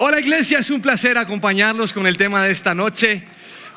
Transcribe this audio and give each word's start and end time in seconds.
Hola 0.00 0.20
iglesia, 0.20 0.60
es 0.60 0.70
un 0.70 0.80
placer 0.80 1.18
acompañarlos 1.18 1.92
con 1.92 2.06
el 2.06 2.16
tema 2.16 2.44
de 2.44 2.52
esta 2.52 2.72
noche 2.72 3.24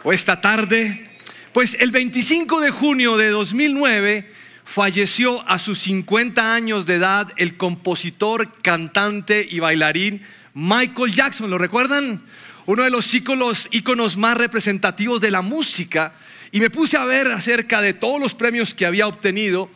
o 0.03 0.13
esta 0.13 0.39
tarde. 0.39 1.09
Pues 1.51 1.75
el 1.79 1.89
25 1.89 2.59
de 2.59 2.69
junio 2.69 3.17
de 3.17 3.29
2009 3.29 4.31
falleció 4.63 5.41
a 5.49 5.57
sus 5.57 5.79
50 5.79 6.53
años 6.53 6.85
de 6.85 6.97
edad 6.97 7.27
el 7.37 7.57
compositor, 7.57 8.53
cantante 8.61 9.47
y 9.49 9.57
bailarín 9.57 10.21
Michael 10.53 11.11
Jackson. 11.11 11.49
¿Lo 11.49 11.57
recuerdan? 11.57 12.21
Uno 12.67 12.83
de 12.83 12.91
los 12.91 13.11
íconos, 13.15 14.15
más 14.15 14.37
representativos 14.37 15.21
de 15.21 15.31
la 15.31 15.41
música. 15.41 16.13
Y 16.51 16.59
me 16.59 16.69
puse 16.69 16.97
a 16.97 17.05
ver 17.05 17.31
acerca 17.31 17.81
de 17.81 17.95
todos 17.95 18.19
los 18.19 18.35
premios 18.35 18.75
que 18.75 18.85
había 18.85 19.07
obtenido 19.07 19.71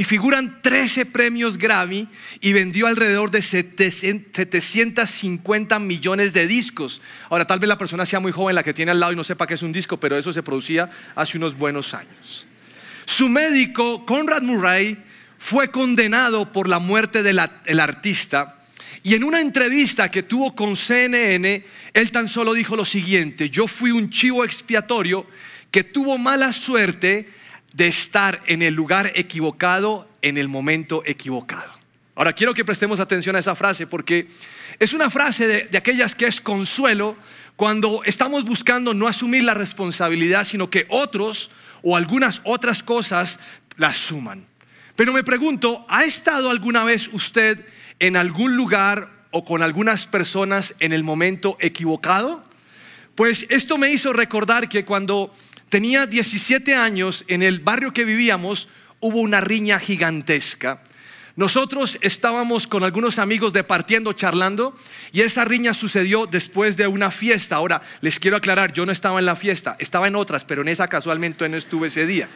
y 0.00 0.04
figuran 0.04 0.62
13 0.62 1.04
premios 1.04 1.58
Grammy 1.58 2.08
y 2.40 2.54
vendió 2.54 2.86
alrededor 2.86 3.30
de 3.30 3.42
750 3.42 5.78
millones 5.78 6.32
de 6.32 6.46
discos. 6.46 7.02
Ahora, 7.28 7.46
tal 7.46 7.58
vez 7.58 7.68
la 7.68 7.76
persona 7.76 8.06
sea 8.06 8.18
muy 8.18 8.32
joven 8.32 8.54
la 8.54 8.62
que 8.62 8.72
tiene 8.72 8.92
al 8.92 9.00
lado 9.00 9.12
y 9.12 9.16
no 9.16 9.24
sepa 9.24 9.46
qué 9.46 9.52
es 9.52 9.62
un 9.62 9.72
disco, 9.72 9.98
pero 9.98 10.16
eso 10.16 10.32
se 10.32 10.42
producía 10.42 10.88
hace 11.14 11.36
unos 11.36 11.54
buenos 11.54 11.92
años. 11.92 12.46
Su 13.04 13.28
médico, 13.28 14.06
Conrad 14.06 14.40
Murray, 14.40 14.96
fue 15.36 15.70
condenado 15.70 16.50
por 16.50 16.66
la 16.66 16.78
muerte 16.78 17.22
del 17.22 17.78
artista 17.78 18.56
y 19.02 19.16
en 19.16 19.22
una 19.22 19.42
entrevista 19.42 20.10
que 20.10 20.22
tuvo 20.22 20.56
con 20.56 20.76
CNN, 20.76 21.62
él 21.92 22.10
tan 22.10 22.30
solo 22.30 22.54
dijo 22.54 22.74
lo 22.74 22.86
siguiente, 22.86 23.50
yo 23.50 23.68
fui 23.68 23.90
un 23.90 24.08
chivo 24.08 24.46
expiatorio 24.46 25.26
que 25.70 25.84
tuvo 25.84 26.16
mala 26.16 26.54
suerte 26.54 27.38
de 27.72 27.88
estar 27.88 28.42
en 28.46 28.62
el 28.62 28.74
lugar 28.74 29.12
equivocado 29.14 30.08
en 30.22 30.38
el 30.38 30.48
momento 30.48 31.02
equivocado. 31.06 31.72
Ahora 32.14 32.32
quiero 32.32 32.52
que 32.52 32.64
prestemos 32.64 33.00
atención 33.00 33.36
a 33.36 33.38
esa 33.38 33.54
frase 33.54 33.86
porque 33.86 34.28
es 34.78 34.92
una 34.92 35.10
frase 35.10 35.46
de, 35.46 35.78
aquellas 35.78 36.14
que 36.14 36.26
es 36.26 36.40
consuelo 36.40 37.16
cuando 37.56 38.02
estamos 38.04 38.44
buscando 38.44 38.94
no 38.94 39.06
asumir 39.06 39.44
la 39.44 39.54
responsabilidad, 39.54 40.44
sino 40.44 40.70
que 40.70 40.86
otros 40.88 41.50
o 41.82 41.96
algunas 41.96 42.40
otras 42.44 42.82
cosas 42.82 43.40
la 43.76 43.92
suman. 43.92 44.46
Pero 44.96 45.12
me 45.12 45.24
pregunto, 45.24 45.86
¿ha 45.88 46.04
estado 46.04 46.50
alguna 46.50 46.84
vez 46.84 47.08
usted 47.12 47.64
en 47.98 48.16
algún 48.16 48.56
lugar 48.56 49.08
o 49.30 49.44
con 49.44 49.62
algunas 49.62 50.06
personas 50.06 50.74
en 50.80 50.92
el 50.92 51.04
momento 51.04 51.56
equivocado? 51.60 52.44
Pues 53.14 53.46
esto 53.50 53.78
me 53.78 53.90
hizo 53.90 54.12
recordar 54.12 54.68
que 54.68 54.84
cuando 54.84 55.34
tenía 55.70 56.06
17 56.06 56.74
años, 56.74 57.24
en 57.28 57.42
el 57.42 57.60
barrio 57.60 57.94
que 57.94 58.04
vivíamos 58.04 58.68
hubo 59.00 59.20
una 59.20 59.40
riña 59.40 59.78
gigantesca. 59.78 60.82
Nosotros 61.36 61.96
estábamos 62.02 62.66
con 62.66 62.84
algunos 62.84 63.18
amigos 63.18 63.54
departiendo, 63.54 64.12
charlando, 64.12 64.76
y 65.12 65.22
esa 65.22 65.44
riña 65.44 65.72
sucedió 65.72 66.26
después 66.26 66.76
de 66.76 66.86
una 66.86 67.10
fiesta. 67.10 67.56
Ahora, 67.56 67.80
les 68.02 68.18
quiero 68.18 68.36
aclarar, 68.36 68.74
yo 68.74 68.84
no 68.84 68.92
estaba 68.92 69.20
en 69.20 69.24
la 69.24 69.36
fiesta, 69.36 69.76
estaba 69.78 70.08
en 70.08 70.16
otras, 70.16 70.44
pero 70.44 70.60
en 70.60 70.68
esa 70.68 70.88
casualmente 70.88 71.48
no 71.48 71.56
estuve 71.56 71.88
ese 71.88 72.04
día. 72.04 72.28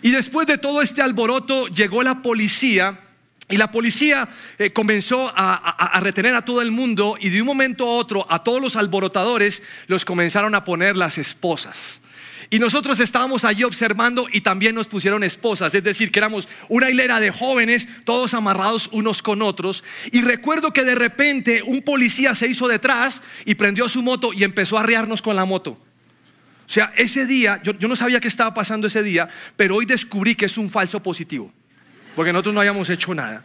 Y 0.00 0.12
después 0.12 0.46
de 0.46 0.56
todo 0.56 0.80
este 0.80 1.02
alboroto 1.02 1.66
llegó 1.66 2.02
la 2.02 2.22
policía 2.22 2.98
y 3.50 3.56
la 3.56 3.70
policía 3.70 4.28
eh, 4.58 4.72
comenzó 4.72 5.30
a, 5.36 6.00
retener 6.00 6.34
a 6.34 6.44
todo 6.44 6.62
el 6.62 6.70
mundo 6.70 7.16
y 7.20 7.28
de 7.28 7.42
un 7.42 7.46
momento 7.46 7.84
a 7.84 7.96
otro 7.96 8.26
a 8.30 8.42
todos 8.42 8.62
los 8.62 8.76
alborotadores 8.76 9.62
los 9.88 10.06
comenzaron 10.06 10.54
a 10.54 10.64
poner 10.64 10.96
las 10.96 11.18
esposas. 11.18 12.01
Y 12.50 12.58
nosotros 12.58 13.00
estábamos 13.00 13.44
allí 13.44 13.64
observando 13.64 14.26
y 14.32 14.40
también 14.40 14.74
nos 14.74 14.86
pusieron 14.86 15.24
esposas, 15.24 15.74
es 15.74 15.84
decir, 15.84 16.10
que 16.10 16.18
éramos 16.18 16.48
una 16.68 16.90
hilera 16.90 17.20
de 17.20 17.30
jóvenes, 17.30 17.88
todos 18.04 18.34
amarrados 18.34 18.88
unos 18.92 19.22
con 19.22 19.42
otros. 19.42 19.84
Y 20.10 20.22
recuerdo 20.22 20.72
que 20.72 20.84
de 20.84 20.94
repente 20.94 21.62
un 21.62 21.82
policía 21.82 22.34
se 22.34 22.48
hizo 22.48 22.68
detrás 22.68 23.22
y 23.44 23.54
prendió 23.54 23.88
su 23.88 24.02
moto 24.02 24.32
y 24.32 24.44
empezó 24.44 24.76
a 24.76 24.80
arriarnos 24.80 25.22
con 25.22 25.36
la 25.36 25.44
moto. 25.44 25.70
O 25.70 26.72
sea, 26.72 26.92
ese 26.96 27.26
día, 27.26 27.60
yo, 27.62 27.72
yo 27.78 27.88
no 27.88 27.96
sabía 27.96 28.20
qué 28.20 28.28
estaba 28.28 28.54
pasando 28.54 28.86
ese 28.86 29.02
día, 29.02 29.28
pero 29.56 29.76
hoy 29.76 29.84
descubrí 29.84 30.34
que 30.34 30.46
es 30.46 30.56
un 30.56 30.70
falso 30.70 31.02
positivo, 31.02 31.52
porque 32.16 32.32
nosotros 32.32 32.54
no 32.54 32.60
habíamos 32.60 32.88
hecho 32.88 33.14
nada. 33.14 33.44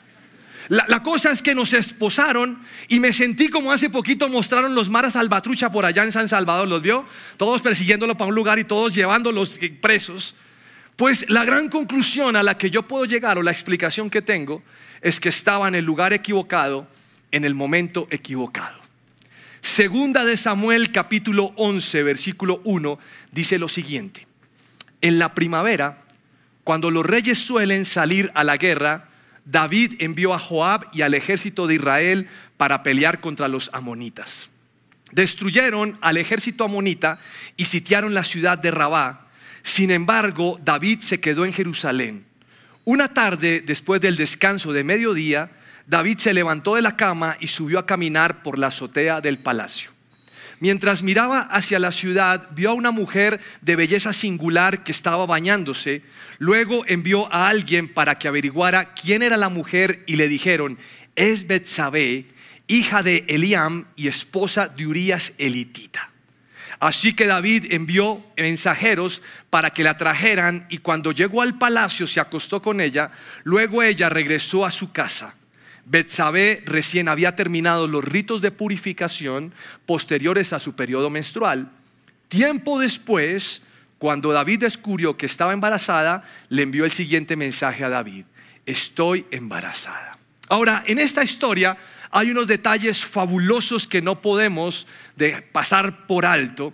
La, 0.69 1.01
cosa 1.01 1.31
es 1.31 1.41
que 1.41 1.55
nos 1.55 1.73
esposaron 1.73 2.61
y 2.89 2.99
me 2.99 3.13
sentí 3.13 3.49
como 3.49 3.71
hace 3.71 3.89
poquito 3.89 4.27
mostraron 4.27 4.75
los 4.75 4.89
maras 4.89 5.13
salvatrucha 5.13 5.71
por 5.71 5.85
allá 5.85 6.03
en 6.03 6.11
San 6.11 6.27
Salvador, 6.27 6.67
¿los 6.67 6.81
vio? 6.81 7.05
Todos 7.37 7.61
persiguiéndolo 7.61 8.17
para 8.17 8.29
un 8.29 8.35
lugar 8.35 8.59
y 8.59 8.65
todos 8.65 8.93
llevándolos 8.93 9.59
presos. 9.79 10.35
Pues 10.97 11.29
la 11.29 11.45
gran 11.45 11.69
conclusión 11.69 12.35
a 12.35 12.43
la 12.43 12.57
que 12.57 12.69
yo 12.69 12.83
puedo 12.83 13.05
llegar 13.05 13.37
o 13.37 13.43
la 13.43 13.51
explicación 13.51 14.09
que 14.09 14.21
tengo 14.21 14.61
es 15.01 15.19
que 15.19 15.29
estaba 15.29 15.67
en 15.67 15.75
el 15.75 15.85
lugar 15.85 16.11
equivocado, 16.11 16.87
en 17.31 17.45
el 17.45 17.55
momento 17.55 18.07
equivocado. 18.09 18.77
Segunda 19.61 20.25
de 20.25 20.37
Samuel 20.37 20.91
capítulo 20.91 21.53
11 21.55 22.03
versículo 22.03 22.61
1 22.65 22.99
dice 23.31 23.57
lo 23.57 23.69
siguiente. 23.69 24.27
En 25.01 25.19
la 25.19 25.33
primavera, 25.33 26.03
cuando 26.63 26.91
los 26.91 27.05
reyes 27.05 27.37
suelen 27.37 27.85
salir 27.85 28.31
a 28.33 28.43
la 28.43 28.57
guerra, 28.57 29.09
David 29.49 29.93
envió 29.99 30.33
a 30.33 30.39
Joab 30.39 30.87
y 30.91 31.03
al 31.03 31.13
ejército 31.13 31.67
de 31.67 31.75
Israel 31.75 32.27
para 32.57 32.83
pelear 32.83 33.21
contra 33.21 33.47
los 33.47 33.69
amonitas. 33.71 34.49
Destruyeron 35.11 35.97
al 36.01 36.17
ejército 36.17 36.65
amonita 36.65 37.19
y 37.55 37.65
sitiaron 37.65 38.13
la 38.13 38.25
ciudad 38.25 38.57
de 38.57 38.71
Rabá. 38.71 39.27
Sin 39.63 39.89
embargo, 39.89 40.59
David 40.63 40.99
se 40.99 41.21
quedó 41.21 41.45
en 41.45 41.53
Jerusalén. 41.53 42.25
Una 42.83 43.13
tarde, 43.13 43.61
después 43.61 44.01
del 44.01 44.17
descanso 44.17 44.73
de 44.73 44.83
mediodía, 44.83 45.49
David 45.85 46.17
se 46.17 46.33
levantó 46.33 46.75
de 46.75 46.81
la 46.81 46.97
cama 46.97 47.37
y 47.39 47.47
subió 47.47 47.79
a 47.79 47.85
caminar 47.85 48.43
por 48.43 48.59
la 48.59 48.67
azotea 48.67 49.21
del 49.21 49.39
palacio. 49.39 49.91
Mientras 50.59 51.03
miraba 51.03 51.41
hacia 51.41 51.79
la 51.79 51.91
ciudad, 51.91 52.47
vio 52.51 52.71
a 52.71 52.73
una 52.73 52.91
mujer 52.91 53.39
de 53.61 53.75
belleza 53.75 54.11
singular 54.11 54.83
que 54.83 54.91
estaba 54.91 55.25
bañándose. 55.25 56.01
Luego 56.39 56.83
envió 56.87 57.31
a 57.31 57.47
alguien 57.47 57.87
para 57.87 58.17
que 58.17 58.27
averiguara 58.27 58.93
quién 58.93 59.21
era 59.21 59.37
la 59.37 59.49
mujer 59.49 60.03
y 60.07 60.15
le 60.15 60.27
dijeron, 60.27 60.79
es 61.15 61.45
Betsabé, 61.47 62.25
hija 62.67 63.03
de 63.03 63.25
Eliam 63.27 63.85
y 63.95 64.07
esposa 64.07 64.67
de 64.67 64.87
Urías 64.87 65.33
elitita. 65.37 66.09
Así 66.79 67.13
que 67.13 67.25
David 67.25 67.71
envió 67.71 68.23
mensajeros 68.37 69.21
para 69.49 69.71
que 69.71 69.83
la 69.83 69.97
trajeran 69.97 70.67
y 70.69 70.77
cuando 70.77 71.11
llegó 71.11 71.41
al 71.41 71.57
palacio 71.57 72.05
se 72.05 72.19
acostó 72.19 72.61
con 72.61 72.81
ella, 72.81 73.11
luego 73.43 73.81
ella 73.81 74.09
regresó 74.09 74.65
a 74.65 74.71
su 74.71 74.91
casa. 74.91 75.35
Betsabé 75.89 76.63
recién 76.65 77.07
había 77.07 77.37
terminado 77.37 77.87
los 77.87 78.03
ritos 78.03 78.41
de 78.41 78.51
purificación 78.51 79.53
posteriores 79.85 80.51
a 80.51 80.59
su 80.59 80.75
periodo 80.75 81.09
menstrual. 81.09 81.71
Tiempo 82.27 82.77
después, 82.77 83.63
cuando 83.97 84.33
David 84.33 84.59
descubrió 84.59 85.15
que 85.15 85.25
estaba 85.25 85.53
embarazada, 85.53 86.27
le 86.49 86.63
envió 86.63 86.83
el 86.83 86.91
siguiente 86.91 87.37
mensaje 87.37 87.85
a 87.85 87.89
David, 87.89 88.25
estoy 88.65 89.25
embarazada. 89.31 90.17
Ahora, 90.49 90.83
en 90.87 90.99
esta 90.99 91.23
historia 91.23 91.77
hay 92.11 92.31
unos 92.31 92.47
detalles 92.47 93.05
fabulosos 93.05 93.87
que 93.87 94.01
no 94.01 94.21
podemos 94.21 94.87
pasar 95.53 96.05
por 96.05 96.25
alto. 96.25 96.73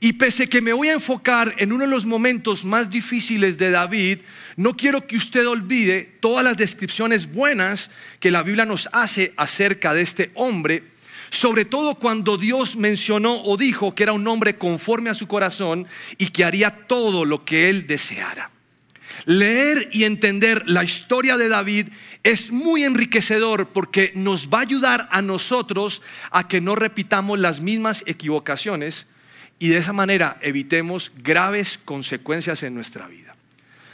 Y 0.00 0.14
pese 0.14 0.48
que 0.48 0.60
me 0.60 0.72
voy 0.72 0.88
a 0.88 0.94
enfocar 0.94 1.54
en 1.58 1.72
uno 1.72 1.84
de 1.84 1.90
los 1.90 2.06
momentos 2.06 2.64
más 2.64 2.90
difíciles 2.90 3.58
de 3.58 3.70
David, 3.70 4.18
no 4.58 4.76
quiero 4.76 5.06
que 5.06 5.16
usted 5.16 5.46
olvide 5.46 6.16
todas 6.18 6.44
las 6.44 6.56
descripciones 6.56 7.32
buenas 7.32 7.92
que 8.18 8.32
la 8.32 8.42
Biblia 8.42 8.66
nos 8.66 8.88
hace 8.92 9.32
acerca 9.36 9.94
de 9.94 10.02
este 10.02 10.32
hombre, 10.34 10.82
sobre 11.30 11.64
todo 11.64 11.94
cuando 11.94 12.36
Dios 12.36 12.74
mencionó 12.74 13.40
o 13.44 13.56
dijo 13.56 13.94
que 13.94 14.02
era 14.02 14.12
un 14.12 14.26
hombre 14.26 14.56
conforme 14.56 15.10
a 15.10 15.14
su 15.14 15.28
corazón 15.28 15.86
y 16.18 16.30
que 16.30 16.44
haría 16.44 16.70
todo 16.88 17.24
lo 17.24 17.44
que 17.44 17.70
él 17.70 17.86
deseara. 17.86 18.50
Leer 19.26 19.90
y 19.92 20.02
entender 20.02 20.68
la 20.68 20.82
historia 20.82 21.36
de 21.36 21.48
David 21.48 21.86
es 22.24 22.50
muy 22.50 22.82
enriquecedor 22.82 23.68
porque 23.68 24.10
nos 24.16 24.48
va 24.48 24.58
a 24.58 24.62
ayudar 24.62 25.08
a 25.12 25.22
nosotros 25.22 26.02
a 26.32 26.48
que 26.48 26.60
no 26.60 26.74
repitamos 26.74 27.38
las 27.38 27.60
mismas 27.60 28.02
equivocaciones 28.06 29.06
y 29.60 29.68
de 29.68 29.78
esa 29.78 29.92
manera 29.92 30.36
evitemos 30.42 31.12
graves 31.18 31.78
consecuencias 31.84 32.64
en 32.64 32.74
nuestra 32.74 33.06
vida. 33.06 33.27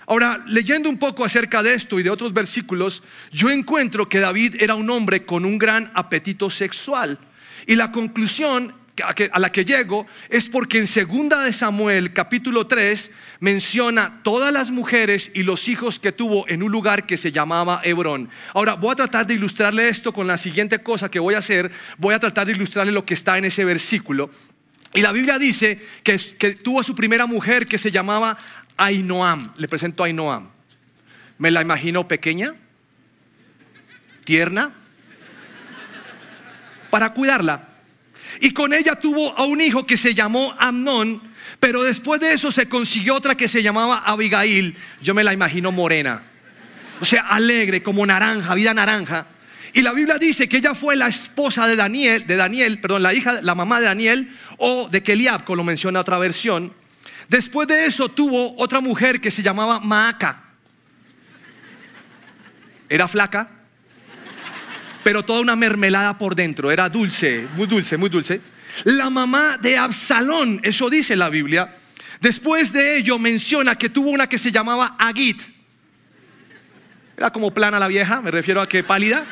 Ahora, 0.07 0.43
leyendo 0.47 0.89
un 0.89 0.99
poco 0.99 1.25
acerca 1.25 1.63
de 1.63 1.75
esto 1.75 1.99
y 1.99 2.03
de 2.03 2.11
otros 2.11 2.33
versículos, 2.33 3.03
yo 3.33 3.51
encuentro 3.51 4.09
que 4.09 4.21
David 4.21 4.57
era 4.61 4.75
un 4.75 4.91
hombre 4.91 5.25
con 5.25 5.45
un 5.45 5.59
gran 5.59 5.91
apetito 5.95 6.51
sexual. 6.51 7.19
Y 7.67 7.77
la 7.77 7.91
conclusión 7.91 8.75
a 9.03 9.39
la 9.41 9.51
que 9.51 9.65
llego 9.65 10.07
es 10.29 10.47
porque 10.47 10.79
en 10.79 10.87
segunda 10.87 11.43
de 11.43 11.53
Samuel 11.53 12.13
capítulo 12.13 12.67
3 12.67 13.13
menciona 13.41 14.21
todas 14.23 14.53
las 14.53 14.71
mujeres 14.71 15.31
y 15.35 15.43
los 15.43 15.67
hijos 15.67 15.99
que 15.99 16.13
tuvo 16.13 16.47
en 16.49 16.63
un 16.63 16.71
lugar 16.71 17.05
que 17.05 17.17
se 17.17 17.33
llamaba 17.33 17.81
Hebrón. 17.83 18.29
Ahora 18.53 18.75
voy 18.75 18.93
a 18.93 18.97
tratar 18.97 19.27
de 19.27 19.35
ilustrarle 19.35 19.89
esto 19.89 20.13
con 20.13 20.27
la 20.27 20.39
siguiente 20.39 20.79
cosa 20.79 21.11
que 21.11 21.19
voy 21.19 21.35
a 21.35 21.39
hacer. 21.39 21.73
Voy 21.99 22.15
a 22.15 22.21
tratar 22.21 22.47
de 22.47 22.53
ilustrarle 22.53 22.93
lo 22.93 23.05
que 23.05 23.15
está 23.15 23.37
en 23.37 23.47
ese 23.47 23.65
versículo. 23.65 24.31
Y 24.93 25.01
la 25.01 25.11
Biblia 25.11 25.39
dice 25.39 25.81
que, 26.05 26.17
que 26.39 26.55
tuvo 26.55 26.85
su 26.85 26.95
primera 26.95 27.27
mujer 27.27 27.67
que 27.67 27.79
se 27.79 27.91
llamaba 27.91 28.39
Ainoam. 28.77 29.53
Le 29.57 29.69
presento 29.69 30.03
a 30.03 30.07
Ainoam. 30.07 30.49
Me 31.39 31.51
la 31.51 31.63
imagino 31.63 32.07
pequeña, 32.07 32.55
tierna, 34.25 34.73
para 36.91 37.13
cuidarla. 37.13 37.69
Y 38.41 38.53
con 38.53 38.73
ella 38.73 38.95
tuvo 38.95 39.37
a 39.37 39.45
un 39.45 39.61
hijo 39.61 39.87
que 39.87 39.97
se 39.97 40.15
llamó 40.15 40.55
Amnón, 40.59 41.21
pero 41.61 41.83
después 41.83 42.21
de 42.21 42.33
eso 42.33 42.53
se 42.53 42.69
consiguió 42.69 43.15
otra 43.15 43.35
que 43.35 43.49
se 43.49 43.63
llamaba 43.63 44.03
Abigail. 44.07 44.77
Yo 45.03 45.15
me 45.15 45.25
la 45.25 45.33
imagino 45.33 45.73
morena. 45.73 46.23
O 47.01 47.05
sea, 47.05 47.23
alegre, 47.23 47.83
como 47.83 48.07
naranja, 48.07 48.55
vida 48.55 48.73
naranja. 48.73 49.27
Y 49.73 49.83
la 49.83 49.93
Biblia 49.93 50.19
dice 50.19 50.49
que 50.49 50.59
ella 50.59 50.75
fue 50.75 50.95
la 50.95 51.09
esposa 51.09 51.67
de 51.67 51.75
Daniel, 51.75 52.27
de 52.27 52.37
Daniel, 52.37 52.79
perdón, 52.81 53.03
la 53.03 53.13
hija, 53.13 53.43
la 53.43 53.57
mamá 53.57 53.81
de 53.81 53.87
Daniel 53.87 54.37
o 54.59 54.89
de 54.89 55.03
Keliab, 55.03 55.45
como 55.45 55.57
lo 55.57 55.65
menciona 55.65 56.01
otra 56.01 56.19
versión. 56.19 56.73
Después 57.29 57.69
de 57.69 57.87
eso 57.87 58.09
tuvo 58.09 58.57
otra 58.59 58.81
mujer 58.81 59.21
que 59.21 59.31
se 59.31 59.43
llamaba 59.43 59.81
Maaca. 59.81 60.43
Era 62.89 63.09
flaca, 63.09 63.49
pero 65.03 65.25
toda 65.25 65.41
una 65.41 65.57
mermelada 65.57 66.17
por 66.19 66.35
dentro, 66.35 66.71
era 66.71 66.89
dulce, 66.89 67.47
muy 67.57 67.67
dulce, 67.67 67.97
muy 67.97 68.11
dulce. 68.11 68.41
La 68.85 69.11
mamá 69.11 69.59
de 69.59 69.79
Absalón, 69.79 70.61
eso 70.63 70.91
dice 70.91 71.17
la 71.17 71.29
Biblia. 71.29 71.75
Después 72.21 72.73
de 72.73 72.97
ello 72.97 73.19
menciona 73.19 73.77
que 73.77 73.89
tuvo 73.89 74.11
una 74.11 74.29
que 74.29 74.39
se 74.39 74.51
llamaba 74.51 74.97
Agit. 74.99 75.41
Era 77.17 77.31
como 77.31 77.53
plana 77.53 77.79
la 77.79 77.87
vieja, 77.87 78.21
me 78.21 78.31
refiero 78.31 78.61
a 78.61 78.69
que 78.69 78.83
pálida. 78.83 79.25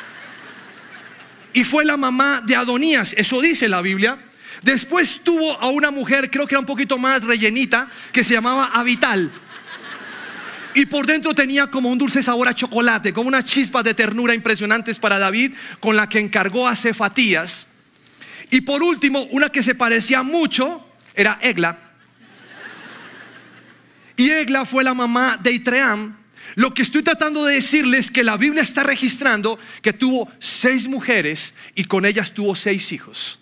Y 1.53 1.65
fue 1.65 1.85
la 1.85 1.97
mamá 1.97 2.43
de 2.45 2.57
Adonías, 2.57 3.15
eso 3.17 3.41
dice 3.41 3.69
la 3.69 3.83
Biblia. 3.83 4.19
Después 4.63 5.21
tuvo 5.25 5.61
a 5.61 5.69
una 5.71 5.91
mujer, 5.91 6.31
creo 6.31 6.47
que 6.47 6.55
era 6.55 6.61
un 6.61 6.67
poquito 6.67 6.97
más 6.97 7.23
rellenita, 7.23 7.89
que 8.13 8.23
se 8.23 8.35
llamaba 8.35 8.67
Avital. 8.67 9.31
Y 10.75 10.87
por 10.87 11.07
dentro 11.07 11.35
tenía 11.35 11.67
como 11.67 11.91
un 11.91 11.99
dulce 11.99 12.23
sabor 12.23 12.49
a 12.49 12.55
chocolate, 12.55 13.13
como 13.13 13.29
unas 13.29 13.45
chispas 13.45 13.85
de 13.85 13.93
ternura 13.93 14.35
impresionantes 14.35 14.99
para 14.99 15.19
David, 15.19 15.53
con 15.81 15.97
la 15.97 16.09
que 16.09 16.21
encargó 16.21 16.67
a 16.67 16.77
Cefatías. 16.77 17.73
Y 18.51 18.63
por 18.63 18.83
último, 18.83 19.25
una 19.33 19.51
que 19.51 19.63
se 19.63 19.75
parecía 19.75 20.23
mucho 20.23 20.87
era 21.15 21.39
Egla. 21.43 21.79
Y 24.17 24.31
Egla 24.31 24.65
fue 24.65 24.85
la 24.85 24.95
mamá 24.95 25.39
de 25.43 25.53
Itream. 25.53 26.17
Lo 26.55 26.73
que 26.73 26.83
estoy 26.83 27.03
tratando 27.03 27.45
de 27.45 27.57
decirles 27.57 28.07
es 28.07 28.11
que 28.11 28.23
la 28.23 28.37
Biblia 28.37 28.63
está 28.63 28.83
registrando 28.83 29.59
que 29.81 29.93
tuvo 29.93 30.31
seis 30.39 30.87
mujeres 30.87 31.55
y 31.75 31.85
con 31.85 32.05
ellas 32.05 32.33
tuvo 32.33 32.55
seis 32.55 32.93
hijos. 32.93 33.42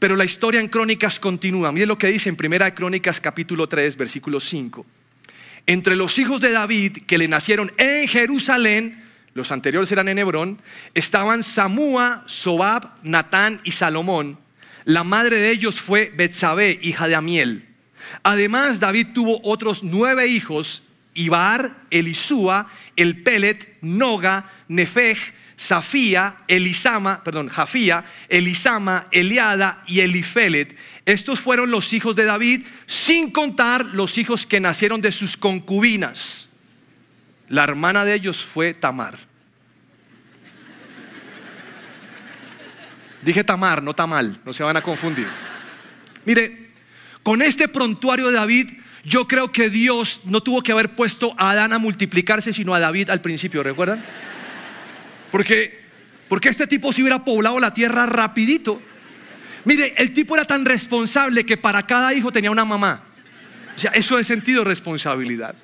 Pero 0.00 0.16
la 0.16 0.24
historia 0.24 0.60
en 0.60 0.68
Crónicas 0.68 1.20
continúa. 1.20 1.70
Miren 1.72 1.88
lo 1.88 1.98
que 1.98 2.06
dice 2.06 2.30
en 2.30 2.36
Primera 2.36 2.74
Crónicas 2.74 3.20
capítulo 3.20 3.68
3, 3.68 3.98
versículo 3.98 4.40
5. 4.40 4.86
Entre 5.66 5.94
los 5.94 6.18
hijos 6.18 6.40
de 6.40 6.52
David 6.52 7.02
que 7.06 7.18
le 7.18 7.28
nacieron 7.28 7.70
en 7.76 8.08
Jerusalén, 8.08 9.04
los 9.34 9.52
anteriores 9.52 9.92
eran 9.92 10.08
en 10.08 10.18
Hebrón, 10.18 10.58
estaban 10.94 11.42
Samúa, 11.42 12.24
Sobab, 12.26 12.94
Natán 13.02 13.60
y 13.62 13.72
Salomón. 13.72 14.38
La 14.86 15.04
madre 15.04 15.36
de 15.36 15.50
ellos 15.50 15.82
fue 15.82 16.10
Betsabé, 16.16 16.78
hija 16.80 17.06
de 17.06 17.14
Amiel. 17.14 17.68
Además, 18.22 18.80
David 18.80 19.08
tuvo 19.12 19.42
otros 19.44 19.82
nueve 19.84 20.28
hijos, 20.28 20.84
Ibar, 21.12 21.72
Elisúa, 21.90 22.70
El 22.96 23.22
Pelet, 23.22 23.76
Noga, 23.82 24.50
Nefej, 24.68 25.34
Safía, 25.60 26.36
Elisama, 26.48 27.22
perdón, 27.22 27.50
Jafía, 27.50 28.02
Elisama, 28.30 29.08
Eliada 29.10 29.84
y 29.86 30.00
Elifelet. 30.00 30.74
Estos 31.04 31.38
fueron 31.38 31.70
los 31.70 31.92
hijos 31.92 32.16
de 32.16 32.24
David, 32.24 32.62
sin 32.86 33.30
contar 33.30 33.84
los 33.84 34.16
hijos 34.16 34.46
que 34.46 34.58
nacieron 34.58 35.02
de 35.02 35.12
sus 35.12 35.36
concubinas. 35.36 36.48
La 37.50 37.64
hermana 37.64 38.06
de 38.06 38.14
ellos 38.14 38.42
fue 38.42 38.72
Tamar. 38.72 39.18
Dije 43.20 43.44
Tamar, 43.44 43.82
no 43.82 43.92
Tamal, 43.92 44.40
no 44.46 44.54
se 44.54 44.62
van 44.62 44.78
a 44.78 44.82
confundir. 44.82 45.28
Mire, 46.24 46.70
con 47.22 47.42
este 47.42 47.68
prontuario 47.68 48.28
de 48.28 48.32
David, 48.32 48.70
yo 49.04 49.28
creo 49.28 49.52
que 49.52 49.68
Dios 49.68 50.22
no 50.24 50.42
tuvo 50.42 50.62
que 50.62 50.72
haber 50.72 50.96
puesto 50.96 51.34
a 51.36 51.50
Adán 51.50 51.74
a 51.74 51.78
multiplicarse, 51.78 52.54
sino 52.54 52.72
a 52.72 52.80
David 52.80 53.10
al 53.10 53.20
principio, 53.20 53.62
¿recuerdan? 53.62 54.02
Porque, 55.30 55.80
porque 56.28 56.48
este 56.48 56.66
tipo 56.66 56.92
si 56.92 57.02
hubiera 57.02 57.24
poblado 57.24 57.60
la 57.60 57.72
tierra 57.72 58.06
rapidito. 58.06 58.80
Mire, 59.64 59.94
el 59.98 60.14
tipo 60.14 60.34
era 60.34 60.44
tan 60.44 60.64
responsable 60.64 61.44
que 61.44 61.56
para 61.56 61.86
cada 61.86 62.14
hijo 62.14 62.32
tenía 62.32 62.50
una 62.50 62.64
mamá. 62.64 63.04
O 63.76 63.78
sea, 63.78 63.92
eso 63.92 64.18
es 64.18 64.26
sentido 64.26 64.64
responsabilidad. 64.64 65.54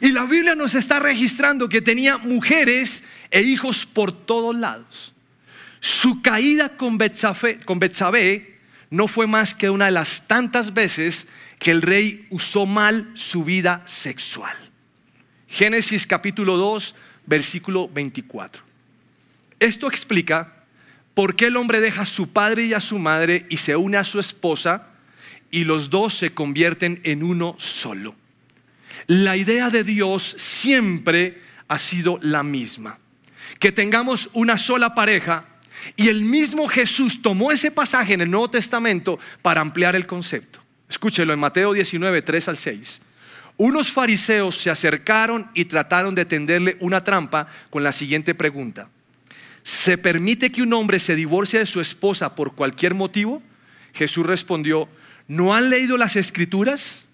Y 0.00 0.12
la 0.12 0.24
Biblia 0.24 0.54
nos 0.54 0.74
está 0.74 0.98
registrando 0.98 1.68
que 1.68 1.82
tenía 1.82 2.18
mujeres 2.18 3.04
e 3.30 3.42
hijos 3.42 3.86
por 3.86 4.12
todos 4.12 4.54
lados. 4.56 5.12
Su 5.80 6.22
caída 6.22 6.70
con 6.70 6.98
Betsabé, 6.98 8.58
no 8.90 9.08
fue 9.08 9.26
más 9.26 9.54
que 9.54 9.70
una 9.70 9.86
de 9.86 9.92
las 9.92 10.26
tantas 10.26 10.74
veces 10.74 11.28
que 11.58 11.70
el 11.70 11.82
rey 11.82 12.26
usó 12.30 12.66
mal 12.66 13.10
su 13.14 13.44
vida 13.44 13.82
sexual. 13.86 14.56
Génesis 15.46 16.06
capítulo 16.06 16.56
2, 16.56 16.94
versículo 17.26 17.88
24. 17.88 18.69
Esto 19.60 19.86
explica 19.86 20.54
por 21.14 21.36
qué 21.36 21.46
el 21.46 21.56
hombre 21.56 21.80
deja 21.80 22.02
a 22.02 22.06
su 22.06 22.32
padre 22.32 22.64
y 22.64 22.74
a 22.74 22.80
su 22.80 22.98
madre 22.98 23.46
y 23.50 23.58
se 23.58 23.76
une 23.76 23.98
a 23.98 24.04
su 24.04 24.18
esposa 24.18 24.88
y 25.50 25.64
los 25.64 25.90
dos 25.90 26.14
se 26.14 26.30
convierten 26.30 27.00
en 27.04 27.22
uno 27.22 27.54
solo. 27.58 28.16
La 29.06 29.36
idea 29.36 29.70
de 29.70 29.84
Dios 29.84 30.34
siempre 30.38 31.42
ha 31.68 31.78
sido 31.78 32.18
la 32.22 32.42
misma. 32.42 32.98
Que 33.58 33.70
tengamos 33.70 34.30
una 34.32 34.56
sola 34.56 34.94
pareja 34.94 35.44
y 35.96 36.08
el 36.08 36.22
mismo 36.22 36.68
Jesús 36.68 37.20
tomó 37.20 37.52
ese 37.52 37.70
pasaje 37.70 38.14
en 38.14 38.22
el 38.22 38.30
Nuevo 38.30 38.50
Testamento 38.50 39.18
para 39.42 39.60
ampliar 39.60 39.96
el 39.96 40.06
concepto. 40.06 40.60
Escúchelo 40.88 41.32
en 41.32 41.38
Mateo 41.38 41.72
19, 41.72 42.22
3 42.22 42.48
al 42.48 42.56
6. 42.56 43.02
Unos 43.58 43.92
fariseos 43.92 44.56
se 44.56 44.70
acercaron 44.70 45.50
y 45.52 45.66
trataron 45.66 46.14
de 46.14 46.24
tenderle 46.24 46.76
una 46.80 47.04
trampa 47.04 47.48
con 47.68 47.82
la 47.82 47.92
siguiente 47.92 48.34
pregunta. 48.34 48.88
¿Se 49.62 49.98
permite 49.98 50.50
que 50.50 50.62
un 50.62 50.72
hombre 50.72 50.98
se 51.00 51.14
divorcie 51.14 51.58
de 51.58 51.66
su 51.66 51.80
esposa 51.80 52.34
por 52.34 52.54
cualquier 52.54 52.94
motivo? 52.94 53.42
Jesús 53.92 54.24
respondió, 54.24 54.88
¿no 55.28 55.54
han 55.54 55.70
leído 55.70 55.96
las 55.96 56.16
escrituras? 56.16 57.08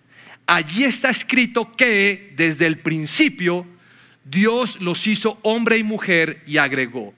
Allí 0.46 0.84
está 0.84 1.10
escrito 1.10 1.72
que 1.72 2.32
desde 2.36 2.66
el 2.66 2.78
principio 2.78 3.66
Dios 4.24 4.80
los 4.80 5.06
hizo 5.06 5.38
hombre 5.42 5.78
y 5.78 5.82
mujer 5.82 6.42
y 6.46 6.58
agregó, 6.58 7.14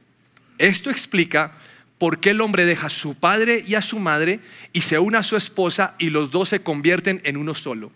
esto 0.56 0.90
explica 0.90 1.52
por 1.98 2.20
qué 2.20 2.30
el 2.30 2.40
hombre 2.40 2.64
deja 2.64 2.86
a 2.86 2.90
su 2.90 3.14
padre 3.14 3.64
y 3.66 3.74
a 3.74 3.82
su 3.82 3.98
madre 3.98 4.40
y 4.72 4.82
se 4.82 4.98
une 4.98 5.18
a 5.18 5.22
su 5.22 5.36
esposa 5.36 5.94
y 5.98 6.10
los 6.10 6.30
dos 6.30 6.48
se 6.48 6.60
convierten 6.60 7.20
en 7.24 7.36
uno 7.36 7.54
solo. 7.54 7.92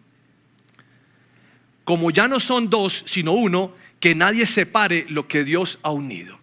Como 1.85 2.11
ya 2.11 2.29
no 2.29 2.41
son 2.41 2.69
dos, 2.71 3.05
sino 3.07 3.33
uno, 3.33 3.75
que 4.01 4.15
nadie 4.15 4.47
separe 4.47 5.07
lo 5.09 5.29
que 5.29 5.45
Dios 5.45 5.79
ha 5.83 5.91
unido. 5.91 6.42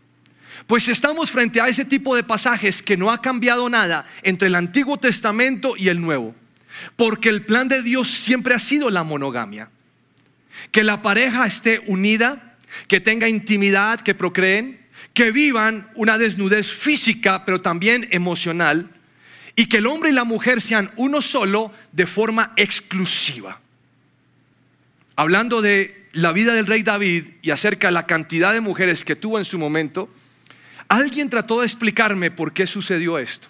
Pues 0.68 0.88
estamos 0.88 1.32
frente 1.32 1.62
a 1.62 1.68
ese 1.68 1.86
tipo 1.86 2.16
de 2.16 2.24
pasajes 2.24 2.82
que 2.82 2.98
no 2.98 3.12
ha 3.12 3.22
cambiado 3.22 3.70
nada 3.70 4.06
entre 4.24 4.48
el 4.48 4.56
Antiguo 4.56 4.98
Testamento 4.98 5.76
y 5.78 5.90
el 5.90 6.02
Nuevo. 6.02 6.36
Porque 6.96 7.30
el 7.30 7.42
plan 7.42 7.68
de 7.68 7.82
Dios 7.82 8.08
siempre 8.08 8.54
ha 8.54 8.60
sido 8.60 8.90
la 8.90 9.04
monogamia. 9.04 9.70
Que 10.72 10.84
la 10.84 11.02
pareja 11.02 11.46
esté 11.46 11.82
unida, 11.88 12.58
que 12.88 13.00
tenga 13.00 13.28
intimidad, 13.28 14.02
que 14.02 14.16
procreen, 14.16 14.80
que 15.14 15.32
vivan 15.32 15.90
una 15.96 16.18
desnudez 16.18 16.68
física, 16.68 17.46
pero 17.46 17.62
también 17.62 18.08
emocional, 18.12 18.90
y 19.56 19.68
que 19.68 19.78
el 19.78 19.88
hombre 19.88 20.12
y 20.12 20.14
la 20.14 20.24
mujer 20.24 20.62
sean 20.62 20.90
uno 20.96 21.22
solo 21.22 21.74
de 21.92 22.08
forma 22.08 22.54
exclusiva. 22.56 23.60
Hablando 25.16 25.62
de 25.62 26.08
la 26.14 26.32
vida 26.32 26.54
del 26.54 26.66
rey 26.66 26.84
David 26.84 27.26
y 27.42 27.52
acerca 27.52 27.88
de 27.88 27.94
la 27.94 28.06
cantidad 28.06 28.54
de 28.54 28.62
mujeres 28.62 29.04
que 29.04 29.16
tuvo 29.16 29.38
en 29.38 29.46
su 29.46 29.60
momento, 29.60 30.10
alguien 30.90 31.30
trató 31.30 31.62
de 31.62 31.66
explicarme 31.66 32.32
por 32.32 32.52
qué 32.52 32.68
sucedió 32.68 33.18
esto, 33.18 33.48